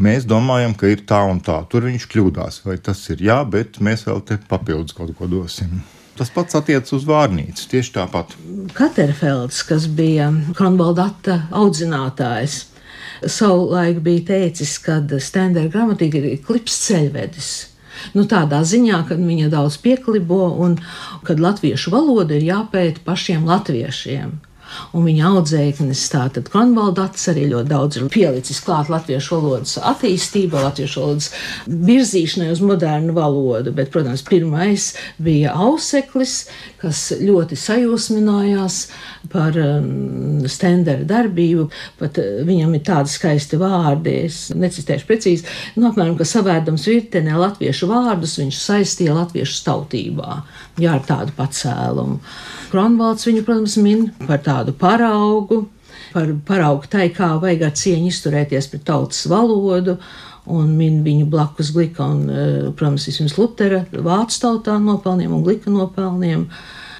Mēs 0.00 0.24
domājam, 0.24 0.72
ka 0.78 0.88
ir 0.88 1.02
tā 1.04 1.18
un 1.28 1.42
tā. 1.44 1.58
Tur 1.68 1.84
viņš 1.84 2.06
kļūdās, 2.08 2.62
vai 2.64 2.78
tas 2.80 3.02
ir 3.12 3.20
jā, 3.26 3.40
bet 3.44 3.80
mēs 3.84 4.06
vēl 4.06 4.22
te 4.24 4.38
papildus 4.48 4.96
kaut 4.96 5.12
ko 5.18 5.26
dosim. 5.28 5.82
Tas 6.16 6.30
pats 6.32 6.56
attiecas 6.56 6.94
uz 6.96 7.04
vārnīcu. 7.08 7.66
Tieši 7.68 7.92
tāpat. 7.98 8.32
Katerfelds, 8.76 9.62
kas 9.68 9.84
bija 9.88 10.30
Kronvaldata 10.56 11.42
audzinātājs, 11.52 12.62
savulaik 13.26 14.00
bija 14.04 14.26
teicis, 14.32 14.78
ka 14.84 15.00
Stendera 15.20 15.68
gramatika 15.68 16.22
ir 16.22 16.40
klips 16.46 16.80
ceļvedis. 16.86 17.50
Nu, 18.14 18.26
tādā 18.28 18.62
ziņā, 18.66 19.04
ka 19.08 19.18
viņa 19.18 19.50
daudz 19.52 19.78
pieklibo 19.82 20.50
un 20.64 20.78
kad 21.26 21.40
latviešu 21.40 21.92
valoda 21.94 22.36
ir 22.36 22.46
jāpēta 22.50 23.04
pašiem 23.06 23.48
latviešiem 23.48 24.38
un 24.96 25.06
viņa 25.06 25.30
audzēknis, 25.34 26.02
tātad 26.12 26.50
Konvaldats, 26.52 27.28
arī 27.32 27.46
ļoti 27.50 27.70
daudz 27.70 27.98
ir 27.98 28.08
pielicis 28.12 28.60
klāt 28.64 28.90
latviešu 28.92 29.38
valodas 29.38 29.76
attīstībai, 29.90 30.64
latviešu 30.66 31.02
valodas 31.02 31.30
virzīšanai 31.66 32.50
uz 32.54 32.62
modernu 32.64 33.14
valodu. 33.16 33.74
Bet, 33.76 33.92
protams, 33.94 34.24
pirmais 34.26 34.90
bija 35.22 35.54
auseklis, 35.54 36.44
kas 36.80 37.10
ļoti 37.20 37.58
sajūsminājās 37.60 38.80
par 39.32 39.56
um, 39.60 40.46
stendera 40.50 41.04
darbību. 41.08 41.68
Pat 42.00 42.20
uh, 42.22 42.40
viņam 42.48 42.76
ir 42.76 42.84
tādi 42.86 43.12
skaisti 43.12 43.60
vārdi, 43.60 44.16
es 44.28 44.40
necitēšu 44.56 45.08
precīzi, 45.08 45.48
nu, 45.76 45.90
apmēram, 45.90 46.16
ka 46.18 46.28
savērdams 46.28 46.88
virtenē 46.90 47.36
latviešu 47.40 47.90
vārdus, 47.90 48.38
viņš 48.40 48.62
saistīja 48.64 49.16
latviešu 49.18 49.62
tautībā, 49.66 50.40
jā, 50.80 50.96
ar 50.96 51.06
tādu 51.08 51.36
pacēlumu. 51.36 52.20
Kronvalds 52.70 53.26
viņu, 53.26 53.42
protams, 53.46 53.76
min 53.82 54.08
par 54.28 54.42
tādu 54.46 54.74
paraugu, 54.78 55.64
par 56.12 56.28
paraugu 56.46 56.90
tai, 56.90 57.08
kā 57.14 57.32
vajag 57.42 57.64
ar 57.66 57.72
cieņu 57.80 58.10
izturēties 58.12 58.70
pret 58.70 58.84
tautas 58.86 59.24
valodu. 59.30 59.98
Un 60.50 60.70
min 60.74 61.02
viņu 61.04 61.26
blakus 61.30 61.68
Glika 61.74 62.06
un, 62.06 62.30
eh, 62.30 62.70
protams, 62.74 63.06
vismaz 63.06 63.36
Lutera 63.38 63.84
vācu 63.92 64.38
tautā 64.40 64.78
nopelniem 64.82 65.34
un 65.34 65.42
Glika 65.44 65.70
nopelniem. 65.70 66.46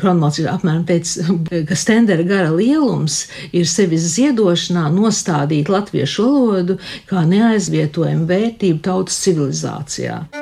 Kronvalds 0.00 0.38
ir 0.38 0.50
apmēram 0.50 0.84
teicis, 0.86 1.30
ka 1.68 1.74
stendera 1.74 2.22
gara 2.22 2.50
lielums 2.50 3.26
ir 3.52 3.64
sevis 3.64 4.10
ziedošanā 4.16 4.88
nostādīt 4.92 5.72
latviešu 5.72 6.28
valodu 6.28 6.78
kā 7.10 7.24
neaizvietojumu 7.26 8.26
vērtību 8.26 8.80
tautas 8.82 9.18
civilizācijā 9.24 10.39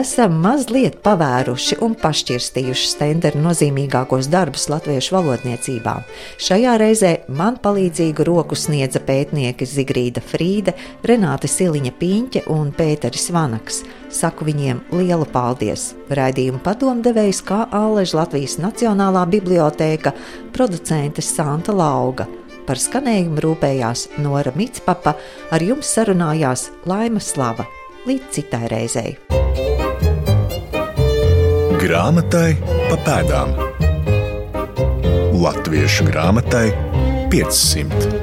esam 0.00 0.34
mazliet 0.42 0.98
pavēruši 1.04 1.78
un 1.84 1.94
pašķirstījuši 2.00 2.88
Stendera 2.90 3.38
nozīmīgākos 3.40 4.28
darbus 4.32 4.66
latviešu 4.72 5.14
valodniecībā. 5.14 5.94
Šajā 6.42 6.74
reizē 6.82 7.12
man 7.28 7.58
palīdzīgu 7.62 8.26
roku 8.26 8.58
sniedza 8.58 9.00
pētnieki 9.06 9.68
Zigrīda 9.68 10.22
Frīde, 10.24 10.74
Renāte 11.06 11.50
Siliņa 11.50 11.94
Pīņķe 12.00 12.44
un 12.52 12.72
Pēteris 12.76 13.28
Vanaks. 13.34 13.82
Saku 14.12 14.48
viņiem 14.48 14.82
lielu 14.96 15.28
paldies! 15.32 15.92
Raidījumu 16.10 16.60
padomdevējs 16.66 17.44
kā 17.46 17.64
Ālež 17.74 18.16
Latvijas 18.18 18.58
Nacionālā 18.62 19.24
bibliotēka, 19.32 20.12
producente 20.56 21.24
Santa 21.24 21.74
Lauga. 21.76 22.28
Par 22.66 22.80
skanējumu 22.82 23.42
rūpējās 23.44 24.08
Nora 24.18 24.52
Mitspapa, 24.58 25.14
ar 25.54 25.62
jums 25.62 25.94
sarunājās 25.94 26.70
Laima 26.90 27.22
Slava. 27.22 27.68
Līdz 28.06 28.26
citai 28.30 28.68
reizei! 28.70 29.16
Grāmatai 31.80 32.52
pa 32.86 32.98
pēdām. 33.02 33.56
Latviešu 35.42 36.06
grāmatai 36.06 36.68
500. 37.34 38.15